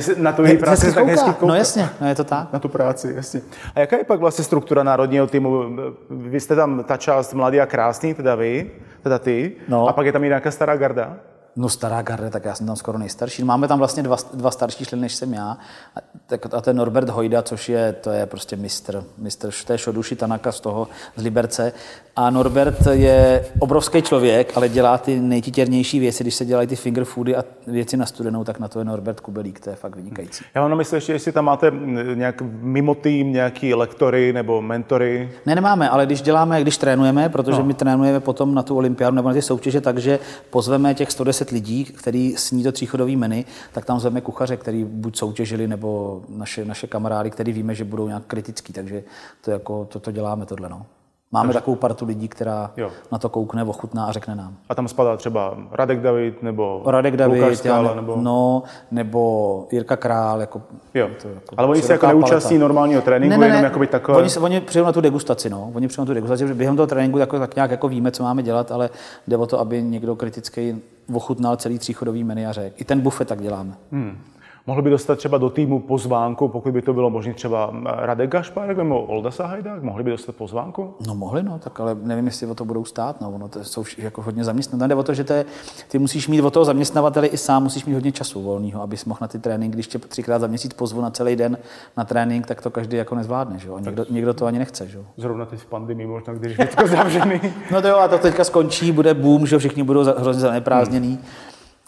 Což, 0.00 0.16
na 0.16 0.32
tu 0.32 0.44
její 0.44 0.58
práci 0.66 0.94
tak 0.94 1.06
hezky 1.06 1.30
kouká. 1.30 1.46
No 1.46 1.54
jasně, 1.54 1.88
no 2.00 2.08
je 2.08 2.14
to 2.14 2.24
tak. 2.24 2.52
Na 2.52 2.58
tu 2.58 2.68
práci, 2.68 3.12
jasně. 3.16 3.40
A 3.74 3.80
jaká 3.80 3.96
je 3.96 4.04
pak 4.04 4.20
vlastně 4.20 4.44
struktura 4.44 4.82
národního 4.82 5.26
týmu? 5.26 5.62
Vy 6.10 6.40
jste 6.40 6.56
tam 6.56 6.84
ta 6.84 6.96
část 6.96 7.34
mladý 7.34 7.60
a 7.60 7.66
krásný, 7.66 8.14
teda 8.14 8.34
vy, 8.34 8.70
teda 9.02 9.18
ty, 9.18 9.52
no. 9.68 9.88
a 9.88 9.92
pak 9.92 10.06
je 10.06 10.12
tam 10.12 10.24
i 10.24 10.26
nějaká 10.26 10.50
stará 10.50 10.76
garda? 10.76 11.16
No 11.56 11.68
stará 11.68 12.02
garda, 12.02 12.30
tak 12.30 12.44
já 12.44 12.54
jsem 12.54 12.66
tam 12.66 12.76
skoro 12.76 12.98
nejstarší. 12.98 13.44
Máme 13.44 13.68
tam 13.68 13.78
vlastně 13.78 14.02
dva, 14.02 14.16
dva 14.34 14.50
starší 14.50 14.84
členy, 14.84 15.02
než 15.02 15.14
jsem 15.14 15.34
já. 15.34 15.56
A, 15.96 16.00
tak, 16.26 16.54
a 16.54 16.60
ten 16.60 16.76
Norbert 16.76 17.08
Hojda, 17.08 17.42
což 17.42 17.68
je, 17.68 17.92
to 17.92 18.10
je 18.10 18.26
prostě 18.26 18.56
mistr, 18.56 19.04
mistr, 19.18 19.50
je 19.72 19.78
Shodushi 19.78 20.16
Tanaka 20.16 20.52
z 20.52 20.60
toho, 20.60 20.88
z 21.16 21.22
Liberce. 21.22 21.72
A 22.16 22.30
Norbert 22.30 22.86
je 22.90 23.44
obrovský 23.58 24.02
člověk, 24.02 24.52
ale 24.56 24.68
dělá 24.68 24.98
ty 24.98 25.20
nejtitěrnější 25.20 25.98
věci. 25.98 26.24
Když 26.24 26.34
se 26.34 26.44
dělají 26.44 26.68
ty 26.68 26.76
finger 26.76 27.04
foody 27.04 27.36
a 27.36 27.44
věci 27.66 27.96
na 27.96 28.06
studenou, 28.06 28.44
tak 28.44 28.58
na 28.58 28.68
to 28.68 28.78
je 28.78 28.84
Norbert 28.84 29.20
Kubelík, 29.20 29.60
to 29.60 29.70
je 29.70 29.76
fakt 29.76 29.96
vynikající. 29.96 30.44
Já 30.54 30.60
mám 30.60 30.70
na 30.70 30.76
mysli 30.76 30.96
ještě, 30.96 31.12
jestli 31.12 31.32
tam 31.32 31.44
máte 31.44 31.72
nějak 32.14 32.42
mimo 32.60 32.94
tým 32.94 33.32
nějaký 33.32 33.74
lektory 33.74 34.32
nebo 34.32 34.62
mentory. 34.62 35.30
Ne, 35.46 35.54
nemáme, 35.54 35.88
ale 35.88 36.06
když 36.06 36.22
děláme, 36.22 36.62
když 36.62 36.78
trénujeme, 36.78 37.28
protože 37.28 37.58
no. 37.58 37.64
my 37.64 37.74
trénujeme 37.74 38.20
potom 38.20 38.54
na 38.54 38.62
tu 38.62 38.76
olympiádu 38.76 39.16
nebo 39.16 39.28
na 39.28 39.34
ty 39.34 39.42
soutěže, 39.42 39.80
takže 39.80 40.18
pozveme 40.50 40.94
těch 40.94 41.10
110 41.10 41.45
lidí, 41.50 41.84
kteří 41.84 42.36
sní 42.36 42.62
to 42.62 42.72
tříchodový 42.72 43.16
menu, 43.16 43.44
tak 43.72 43.84
tam 43.84 44.00
zveme 44.00 44.20
kuchaře, 44.20 44.56
který 44.56 44.84
buď 44.84 45.16
soutěžili, 45.16 45.68
nebo 45.68 46.22
naše, 46.28 46.64
naše 46.64 46.86
kamarády, 46.86 47.30
který 47.30 47.52
víme, 47.52 47.74
že 47.74 47.84
budou 47.84 48.06
nějak 48.06 48.26
kritický, 48.26 48.72
takže 48.72 49.04
to, 49.40 49.50
jako, 49.50 49.84
to, 49.84 50.00
to 50.00 50.12
děláme 50.12 50.46
tohle. 50.46 50.68
No. 50.68 50.86
Máme 51.32 51.46
Takže... 51.46 51.58
takovou 51.60 51.76
partu 51.76 52.04
lidí, 52.04 52.28
která 52.28 52.70
jo. 52.76 52.90
na 53.12 53.18
to 53.18 53.28
koukne, 53.28 53.64
ochutná 53.64 54.04
a 54.04 54.12
řekne 54.12 54.34
nám. 54.34 54.56
A 54.68 54.74
tam 54.74 54.88
spadá 54.88 55.16
třeba 55.16 55.56
Radek 55.72 56.00
David 56.00 56.42
nebo 56.42 56.82
Radek 56.86 57.16
David, 57.16 57.40
Lukáš 57.42 57.58
Skála, 57.58 57.94
nebo... 57.94 58.16
No, 58.16 58.62
nebo 58.90 59.66
Jirka 59.72 59.96
Král. 59.96 60.40
Jako, 60.40 60.62
jo. 60.94 61.08
To, 61.22 61.28
jako 61.28 61.54
Ale 61.56 61.68
oni 61.68 61.82
se 61.82 61.92
jako 61.92 62.06
neúčastní 62.06 62.58
normálního 62.58 63.02
tréninku, 63.02 63.40
ne, 63.40 63.48
ne, 63.48 63.62
ne. 63.62 63.68
jenom 63.68 63.86
takové... 63.86 64.18
Oni, 64.18 64.28
oni 64.40 64.60
přijdou 64.60 64.86
na 64.86 64.92
tu 64.92 65.00
degustaci, 65.00 65.50
no. 65.50 65.70
Oni 65.74 65.88
přijdou 65.88 66.02
na 66.02 66.06
tu 66.06 66.14
degustaci, 66.14 66.48
že 66.48 66.54
během 66.54 66.76
toho 66.76 66.86
tréninku 66.86 67.18
tak, 67.18 67.30
tak 67.30 67.56
nějak 67.56 67.70
jako 67.70 67.88
víme, 67.88 68.10
co 68.10 68.22
máme 68.22 68.42
dělat, 68.42 68.72
ale 68.72 68.90
jde 69.28 69.36
o 69.36 69.46
to, 69.46 69.60
aby 69.60 69.82
někdo 69.82 70.16
kritický 70.16 70.82
ochutnal 71.14 71.56
celý 71.56 71.78
tříchodový 71.78 72.24
menu 72.24 72.48
a 72.48 72.52
řekl. 72.52 72.74
I 72.78 72.84
ten 72.84 73.00
bufet 73.00 73.28
tak 73.28 73.42
děláme. 73.42 73.74
Hmm. 73.92 74.18
Mohl 74.68 74.82
by 74.82 74.90
dostat 74.90 75.18
třeba 75.18 75.38
do 75.38 75.50
týmu 75.50 75.80
pozvánku, 75.80 76.48
pokud 76.48 76.72
by 76.72 76.82
to 76.82 76.92
bylo 76.92 77.10
možné 77.10 77.34
třeba 77.34 77.74
Radek 77.84 78.30
Gašpárek 78.30 78.76
nebo 78.76 79.02
Olda 79.02 79.30
Sahajdák? 79.30 79.82
Mohli 79.82 80.04
by 80.04 80.10
dostat 80.10 80.36
pozvánku? 80.36 80.94
No 81.06 81.14
mohli, 81.14 81.42
no, 81.42 81.58
tak 81.58 81.80
ale 81.80 81.96
nevím, 82.02 82.26
jestli 82.26 82.46
o 82.46 82.54
to 82.54 82.64
budou 82.64 82.84
stát. 82.84 83.20
No, 83.20 83.30
ono 83.30 83.48
to 83.48 83.64
jsou 83.64 83.84
jako 83.98 84.22
hodně 84.22 84.44
zaměstnané. 84.44 84.88
Jde 84.88 84.94
o 84.94 85.02
to, 85.02 85.14
že 85.14 85.24
to 85.24 85.32
je, 85.32 85.44
ty 85.88 85.98
musíš 85.98 86.28
mít 86.28 86.42
o 86.42 86.50
toho 86.50 86.64
zaměstnavatele 86.64 87.26
i 87.26 87.36
sám 87.36 87.62
musíš 87.62 87.84
mít 87.84 87.94
hodně 87.94 88.12
času 88.12 88.42
volného, 88.42 88.82
abys 88.82 89.04
mohl 89.04 89.18
na 89.20 89.28
ty 89.28 89.38
trénink, 89.38 89.74
když 89.74 89.86
tě 89.86 89.98
třikrát 89.98 90.38
za 90.38 90.46
měsíc 90.46 90.74
pozvu 90.74 91.00
na 91.00 91.10
celý 91.10 91.36
den 91.36 91.58
na 91.96 92.04
trénink, 92.04 92.46
tak 92.46 92.62
to 92.62 92.70
každý 92.70 92.96
jako 92.96 93.14
nezvládne. 93.14 93.58
Že? 93.58 93.68
Někdo, 93.80 94.06
někdo, 94.10 94.34
to 94.34 94.46
ani 94.46 94.58
nechce. 94.58 94.86
Že? 94.86 94.98
Zrovna 95.16 95.46
teď 95.46 95.60
v 95.60 95.66
pandemii 95.66 96.06
možná, 96.06 96.34
když 96.34 96.58
je 96.58 96.66
to 96.66 96.86
zavřený. 96.96 97.40
no 97.72 97.82
to 97.82 97.88
jo, 97.88 97.96
a 97.96 98.08
to 98.08 98.18
teďka 98.18 98.44
skončí, 98.44 98.92
bude 98.92 99.14
boom, 99.14 99.46
že 99.46 99.58
všichni 99.58 99.82
budou 99.82 100.04
hrozně 100.18 100.40
zaneprázdněný. 100.40 101.08
Hmm. 101.08 101.24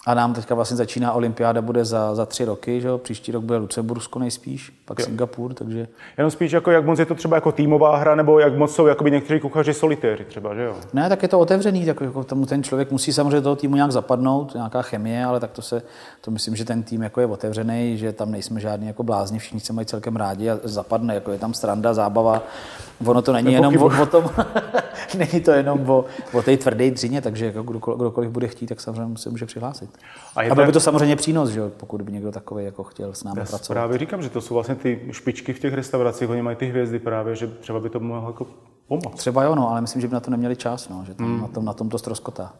A 0.08 0.14
nám 0.14 0.34
teďka 0.34 0.54
vlastně 0.54 0.76
začíná 0.76 1.12
olympiáda, 1.12 1.62
bude 1.62 1.84
za, 1.84 2.14
za 2.14 2.26
tři 2.26 2.44
roky, 2.44 2.80
že 2.80 2.88
jo? 2.88 2.98
příští 2.98 3.32
rok 3.32 3.44
bude 3.44 3.58
Lucembursko 3.58 4.18
nejspíš, 4.18 4.72
pak 4.84 4.98
jo. 4.98 5.04
Singapur, 5.04 5.54
takže... 5.54 5.88
Jenom 6.18 6.30
spíš 6.30 6.52
jako 6.52 6.70
jak 6.70 6.86
moc 6.86 6.98
je 6.98 7.06
to 7.06 7.14
třeba 7.14 7.36
jako 7.36 7.52
týmová 7.52 7.96
hra, 7.96 8.14
nebo 8.14 8.38
jak 8.38 8.56
moc 8.56 8.74
jsou 8.74 8.86
jakoby 8.86 9.10
někteří 9.10 9.40
kuchaři 9.40 9.74
solitéři 9.74 10.24
třeba, 10.24 10.54
že 10.54 10.62
jo? 10.62 10.74
Ne, 10.92 11.08
tak 11.08 11.22
je 11.22 11.28
to 11.28 11.38
otevřený, 11.38 11.86
tak 11.86 12.00
jako 12.00 12.24
tomu 12.24 12.46
ten 12.46 12.62
člověk 12.62 12.90
musí 12.90 13.12
samozřejmě 13.12 13.40
toho 13.40 13.56
týmu 13.56 13.74
nějak 13.74 13.92
zapadnout, 13.92 14.54
nějaká 14.54 14.82
chemie, 14.82 15.24
ale 15.24 15.40
tak 15.40 15.50
to 15.50 15.62
se, 15.62 15.82
to 16.20 16.30
myslím, 16.30 16.56
že 16.56 16.64
ten 16.64 16.82
tým 16.82 17.02
jako 17.02 17.20
je 17.20 17.26
otevřený, 17.26 17.96
že 17.98 18.12
tam 18.12 18.30
nejsme 18.30 18.60
žádní 18.60 18.86
jako 18.86 19.02
blázni, 19.02 19.38
všichni 19.38 19.60
se 19.60 19.72
mají 19.72 19.86
celkem 19.86 20.16
rádi 20.16 20.50
a 20.50 20.58
zapadne, 20.64 21.14
jako 21.14 21.32
je 21.32 21.38
tam 21.38 21.54
stranda, 21.54 21.94
zábava, 21.94 22.42
ono 23.06 23.22
to 23.22 23.32
není 23.32 23.52
jenom 23.52 23.76
o, 23.78 24.02
o, 24.02 24.06
tom, 24.06 24.30
není 25.18 25.40
to 25.44 25.50
jenom 25.50 25.90
o, 25.90 26.04
o 26.32 26.42
té 26.42 26.56
tvrdé 26.56 26.90
dřině, 26.90 27.20
takže 27.20 27.46
jako 27.46 27.62
kdokoliv, 27.62 27.98
kdokoliv 27.98 28.30
bude 28.30 28.48
chtít, 28.48 28.66
tak 28.66 28.80
samozřejmě 28.80 29.18
se 29.18 29.30
může 29.30 29.46
přihlásit. 29.46 29.90
A, 30.36 30.42
je 30.42 30.50
a 30.50 30.54
byl 30.54 30.66
by 30.66 30.72
to 30.72 30.80
samozřejmě 30.80 31.16
přínos, 31.16 31.50
že 31.50 31.60
pokud 31.68 32.02
by 32.02 32.12
někdo 32.12 32.32
takový 32.32 32.64
jako 32.64 32.84
chtěl 32.84 33.14
s 33.14 33.24
námi 33.24 33.40
Já 33.40 33.46
pracovat. 33.46 33.74
Právě 33.74 33.98
říkám, 33.98 34.22
že 34.22 34.30
to 34.30 34.40
jsou 34.40 34.54
vlastně 34.54 34.74
ty 34.74 35.00
špičky 35.10 35.52
v 35.52 35.58
těch 35.58 35.74
restauracích, 35.74 36.30
oni 36.30 36.42
mají 36.42 36.56
ty 36.56 36.66
hvězdy 36.66 36.98
právě, 36.98 37.36
že 37.36 37.46
třeba 37.46 37.80
by 37.80 37.90
to 37.90 38.00
mohlo 38.00 38.30
jako 38.30 38.46
pomoct. 38.88 39.18
Třeba 39.18 39.42
jo, 39.42 39.54
no, 39.54 39.70
ale 39.70 39.80
myslím, 39.80 40.02
že 40.02 40.08
by 40.08 40.14
na 40.14 40.20
to 40.20 40.30
neměli 40.30 40.56
čas, 40.56 40.88
no, 40.88 41.04
že 41.06 41.14
tam 41.14 41.26
hmm. 41.26 41.40
na, 41.40 41.48
tom, 41.48 41.64
na 41.64 41.72
tom 41.72 41.88
to 41.88 41.98
ztroskotá. 41.98 42.52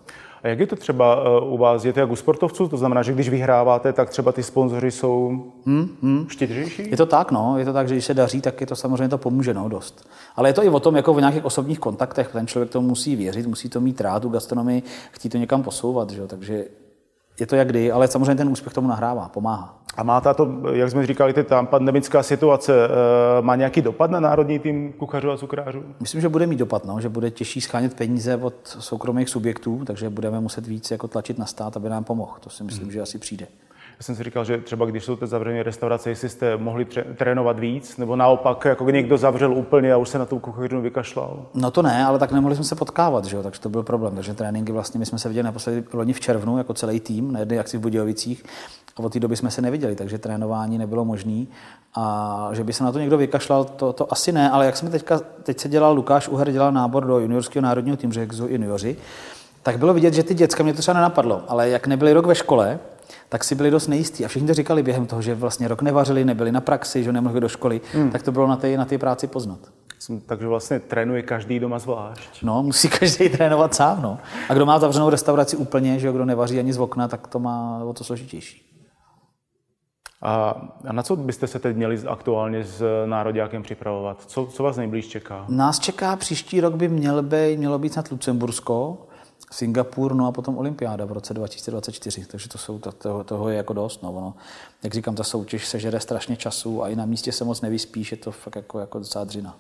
A 0.43 0.49
jak 0.49 0.59
je 0.59 0.67
to 0.67 0.77
třeba 0.77 1.23
eh, 1.25 1.45
u 1.45 1.57
vás? 1.57 1.85
Je 1.85 1.93
to 1.93 2.01
jak 2.01 2.11
u 2.11 2.17
sportovců? 2.17 2.69
To 2.69 2.77
znamená, 2.77 3.03
že 3.03 3.13
když 3.13 3.29
vyhráváte, 3.29 3.93
tak 3.93 4.11
třeba 4.11 4.33
ty 4.33 4.43
sponzoři 4.43 4.91
jsou 4.91 5.45
hmm, 5.67 5.97
hmm. 6.03 6.27
štědřejší? 6.29 6.91
Je 6.91 6.97
to 6.97 7.07
tak, 7.07 7.31
no. 7.31 7.59
Je 7.59 7.65
to 7.65 7.73
tak, 7.73 7.89
že 7.89 7.95
když 7.95 8.05
se 8.05 8.15
daří, 8.15 8.41
tak 8.41 8.61
je 8.61 8.67
to 8.67 8.77
samozřejmě 8.77 9.09
to 9.09 9.19
pomůže, 9.19 9.55
no, 9.55 9.69
dost. 9.69 10.09
Ale 10.37 10.49
je 10.49 10.53
to 10.53 10.65
i 10.65 10.69
o 10.69 10.81
tom, 10.81 10.97
jako 10.97 11.15
v 11.15 11.21
nějakých 11.21 11.45
osobních 11.45 11.79
kontaktech. 11.79 12.29
Ten 12.33 12.47
člověk 12.47 12.71
to 12.71 12.83
musí 12.83 13.17
věřit, 13.17 13.47
musí 13.47 13.69
to 13.69 13.81
mít 13.81 14.01
rád, 14.01 14.21
tu 14.21 14.29
gastronomii, 14.29 14.83
chtít 15.11 15.29
to 15.29 15.39
někam 15.39 15.63
posouvat, 15.63 16.11
že 16.11 16.21
jo? 16.21 16.27
takže 16.27 16.65
je 17.41 17.47
to 17.47 17.57
jak 17.57 17.69
kdy, 17.69 17.93
ale 17.93 18.09
samozřejmě 18.09 18.35
ten 18.35 18.49
úspěch 18.49 18.73
tomu 18.73 18.89
nahrává, 18.89 19.29
pomáhá. 19.29 19.79
A 19.97 20.03
má 20.03 20.21
tato, 20.21 20.49
jak 20.73 20.91
jsme 20.91 21.07
říkali, 21.07 21.33
ta 21.33 21.63
pandemická 21.63 22.23
situace, 22.23 22.73
eh, 22.85 23.43
má 23.43 23.57
nějaký 23.57 23.83
dopad 23.83 24.11
na 24.11 24.21
národní 24.21 24.59
tým 24.59 24.93
kuchařů 24.93 25.31
a 25.31 25.37
cukrářů? 25.37 25.83
Myslím, 26.01 26.21
že 26.21 26.29
bude 26.29 26.47
mít 26.47 26.59
dopad, 26.59 26.85
no, 26.85 27.01
že 27.01 27.09
bude 27.09 27.31
těžší 27.31 27.61
schánět 27.61 27.95
peníze 27.95 28.37
od 28.37 28.55
soukromých 28.65 29.29
subjektů, 29.29 29.83
takže 29.87 30.11
budeme 30.11 30.41
muset 30.41 30.67
víc 30.67 30.91
jako 30.91 31.09
tlačit 31.09 31.39
na 31.39 31.47
stát, 31.47 31.77
aby 31.77 31.89
nám 31.89 32.05
pomohl. 32.05 32.33
To 32.41 32.51
si 32.51 32.65
myslím, 32.65 32.85
hmm. 32.85 32.93
že 32.93 33.01
asi 33.01 33.19
přijde. 33.19 33.47
Já 33.99 34.05
jsem 34.05 34.17
si 34.17 34.23
říkal, 34.23 34.45
že 34.45 34.59
třeba 34.59 34.87
když 34.87 35.05
jsou 35.05 35.17
ty 35.17 35.27
zavřené 35.27 35.63
restaurace, 35.63 36.11
jestli 36.11 36.29
jste 36.29 36.57
mohli 36.57 36.87
trénovat 37.17 37.59
víc, 37.59 37.97
nebo 37.97 38.17
naopak, 38.17 38.65
jako 38.65 38.91
někdo 38.91 39.19
zavřel 39.19 39.53
úplně 39.53 39.93
a 39.93 39.97
už 39.97 40.09
se 40.09 40.19
na 40.19 40.27
tu 40.27 40.39
kuchařinu 40.39 40.83
vykašlal. 40.83 41.47
No 41.55 41.71
to 41.71 41.83
ne, 41.83 42.05
ale 42.05 42.19
tak 42.19 42.33
nemohli 42.33 42.57
jsme 42.57 42.65
se 42.65 42.75
potkávat, 42.75 43.25
že 43.25 43.37
jo? 43.37 43.43
takže 43.43 43.61
to 43.61 43.69
byl 43.69 43.83
problém. 43.83 44.15
Takže 44.15 44.35
tréninky 44.35 44.73
vlastně 44.73 44.99
my 44.99 45.07
jsme 45.07 45.19
se 45.19 45.29
viděli 45.29 45.45
naposledy 45.45 45.85
loni 45.93 46.13
v 46.13 46.21
červnu 46.21 46.59
jako 46.59 46.75
celý 46.75 47.01
tým 47.01 47.33
na 47.33 47.41
jedné 47.41 47.59
akci 47.59 47.79
v 47.79 47.81
Budějovicích 47.81 48.45
a 48.97 49.01
od 49.01 49.13
té 49.13 49.21
doby 49.21 49.37
jsme 49.37 49.51
se 49.51 49.63
neviděli, 49.63 49.97
takže 49.97 50.19
trénování 50.19 50.79
nebylo 50.79 51.05
možné. 51.05 51.47
A 51.95 52.51
že 52.53 52.65
by 52.65 52.73
se 52.73 52.85
na 52.85 52.93
to 52.93 52.99
někdo 52.99 53.19
vykašlal, 53.19 53.65
to, 53.65 53.93
to 53.93 54.13
asi 54.13 54.33
ne, 54.33 54.51
ale 54.51 54.67
jak 54.67 54.77
jsme 54.77 54.91
teďka, 54.91 55.21
teď 55.43 55.61
se 55.61 55.69
dělal 55.69 55.95
Lukáš 55.95 56.29
Uher, 56.29 56.53
dělal 56.53 56.73
nábor 56.73 57.05
do 57.05 57.19
juniorského 57.19 57.63
národního 57.63 57.97
týmu, 57.97 58.13
že 58.13 58.29
junioři, 58.47 58.97
tak 59.63 59.79
bylo 59.79 59.95
vidět, 59.95 60.15
že 60.15 60.23
ty 60.23 60.35
děcka, 60.35 60.63
mě 60.63 60.75
to 60.75 60.79
třeba 60.79 60.95
nenapadlo, 60.95 61.43
ale 61.49 61.69
jak 61.69 61.87
nebyli 61.87 62.13
rok 62.13 62.27
ve 62.27 62.35
škole, 62.35 62.79
tak 63.29 63.45
si 63.45 63.55
byli 63.55 63.71
dost 63.71 63.89
nejistí. 63.89 64.25
A 64.25 64.29
všichni 64.29 64.49
to 64.49 64.55
říkali 64.55 64.83
během 64.83 65.07
toho, 65.07 65.23
že 65.23 65.35
vlastně 65.35 65.69
rok 65.69 65.83
nevařili, 65.83 66.25
nebyli 66.25 66.53
na 66.53 66.61
praxi, 66.61 67.05
že 67.05 67.13
nemohli 67.13 67.41
do 67.41 67.49
školy, 67.49 67.81
hmm. 67.93 68.11
tak 68.11 68.23
to 68.23 68.33
bylo 68.33 68.47
na 68.47 68.57
té 68.57 68.77
na 68.77 68.85
té 68.85 68.99
práci 68.99 69.27
poznat. 69.27 69.59
Takže 70.27 70.47
vlastně 70.47 70.81
trénuje 70.81 71.23
každý 71.23 71.59
doma 71.59 71.79
zvlášť. 71.79 72.43
No, 72.43 72.63
musí 72.63 72.89
každý 73.01 73.29
trénovat 73.29 73.75
sám. 73.75 74.03
No. 74.03 74.19
A 74.49 74.55
kdo 74.55 74.67
má 74.67 74.79
zavřenou 74.79 75.11
restauraci 75.11 75.57
úplně, 75.57 75.99
že 75.99 76.13
kdo 76.13 76.25
nevaří 76.25 76.59
ani 76.59 76.73
z 76.73 76.79
okna, 76.79 77.09
tak 77.09 77.27
to 77.27 77.39
má 77.39 77.85
o 77.85 77.93
to 77.93 78.05
složitější. 78.05 78.65
A, 80.23 80.55
a 80.89 80.93
na 80.93 81.03
co 81.03 81.17
byste 81.17 81.47
se 81.47 81.59
teď 81.59 81.77
měli 81.77 81.99
aktuálně 82.07 82.65
s 82.65 83.05
nároďákem 83.07 83.63
připravovat? 83.63 84.25
Co, 84.27 84.47
co 84.47 84.63
vás 84.63 84.77
nejblíž 84.77 85.09
čeká? 85.09 85.45
Nás 85.49 85.79
čeká 85.79 86.17
příští 86.17 86.61
rok 86.61 86.75
by 86.75 86.89
měl 86.89 87.23
být, 87.23 87.57
mělo 87.57 87.79
být 87.79 87.93
snad 87.93 88.11
Lucembursko, 88.11 89.08
Singapur, 89.53 90.15
no 90.15 90.27
a 90.27 90.33
potom 90.33 90.59
olympiáda 90.59 91.05
v 91.05 91.13
roce 91.13 91.35
2024, 91.35 92.27
takže 92.27 92.49
to 92.49 92.59
jsou, 92.59 92.79
to, 92.79 92.93
toho, 92.93 93.25
toho 93.25 93.49
je 93.49 93.57
jako 93.57 93.73
dost. 93.73 94.03
No, 94.03 94.13
ono, 94.13 94.35
jak 94.83 94.95
říkám, 94.95 95.15
ta 95.15 95.25
soutěž 95.25 95.67
se 95.67 95.81
žere 95.81 96.01
strašně 96.01 96.37
času 96.37 96.83
a 96.83 96.89
i 96.89 96.97
na 96.97 97.07
místě 97.07 97.33
se 97.33 97.45
moc 97.45 97.61
nevyspíš, 97.61 98.13
je 98.13 98.19
to 98.19 98.33
fakt 98.33 98.57
jako, 98.57 98.79
jako 98.79 98.99
docela 98.99 99.25
dřina. 99.25 99.57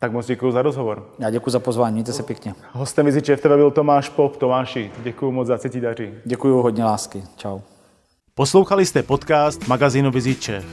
Tak 0.00 0.12
moc 0.12 0.26
děkuji 0.26 0.52
za 0.52 0.62
rozhovor. 0.62 1.10
Já 1.18 1.30
děkuji 1.30 1.50
za 1.50 1.58
pozvání, 1.58 1.92
mějte 1.92 2.12
se 2.12 2.22
pěkně. 2.22 2.54
Hostem 2.72 3.06
Viziče 3.06 3.36
v 3.36 3.40
tebe 3.40 3.56
byl 3.56 3.70
Tomáš 3.70 4.08
Pop. 4.08 4.36
Tomáši, 4.36 4.92
děkuji 5.02 5.30
moc 5.30 5.46
za 5.46 5.58
cítí 5.58 5.80
daří. 5.80 6.14
Děkuji 6.24 6.62
hodně 6.62 6.84
lásky. 6.84 7.22
Čau. 7.36 7.58
Poslouchali 8.34 8.86
jste 8.86 9.02
podcast 9.02 9.68
magazínu 9.68 10.10
Vizičev. 10.10 10.64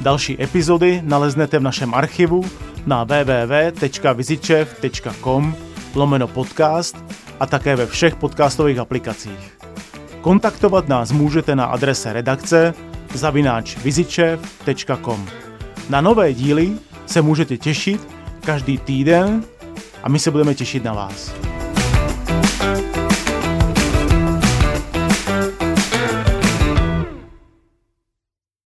Další 0.00 0.42
epizody 0.42 1.02
naleznete 1.04 1.58
v 1.58 1.62
našem 1.62 1.94
archivu 1.94 2.44
na 2.86 3.04
www.vizičev.com 3.04 5.54
lomeno 5.94 6.28
podcast 6.28 6.96
a 7.40 7.46
také 7.46 7.76
ve 7.76 7.86
všech 7.86 8.16
podcastových 8.16 8.78
aplikacích. 8.78 9.58
Kontaktovat 10.20 10.88
nás 10.88 11.12
můžete 11.12 11.56
na 11.56 11.64
adrese 11.64 12.12
redakce 12.12 12.74
zavináč 13.14 13.76
vizičev.com. 13.76 15.26
Na 15.90 16.00
nové 16.00 16.34
díly 16.34 16.72
se 17.06 17.22
můžete 17.22 17.56
těšit 17.56 18.08
každý 18.44 18.78
týden 18.78 19.44
a 20.02 20.08
my 20.08 20.18
se 20.18 20.30
budeme 20.30 20.54
těšit 20.54 20.84
na 20.84 20.92
vás. 20.92 21.49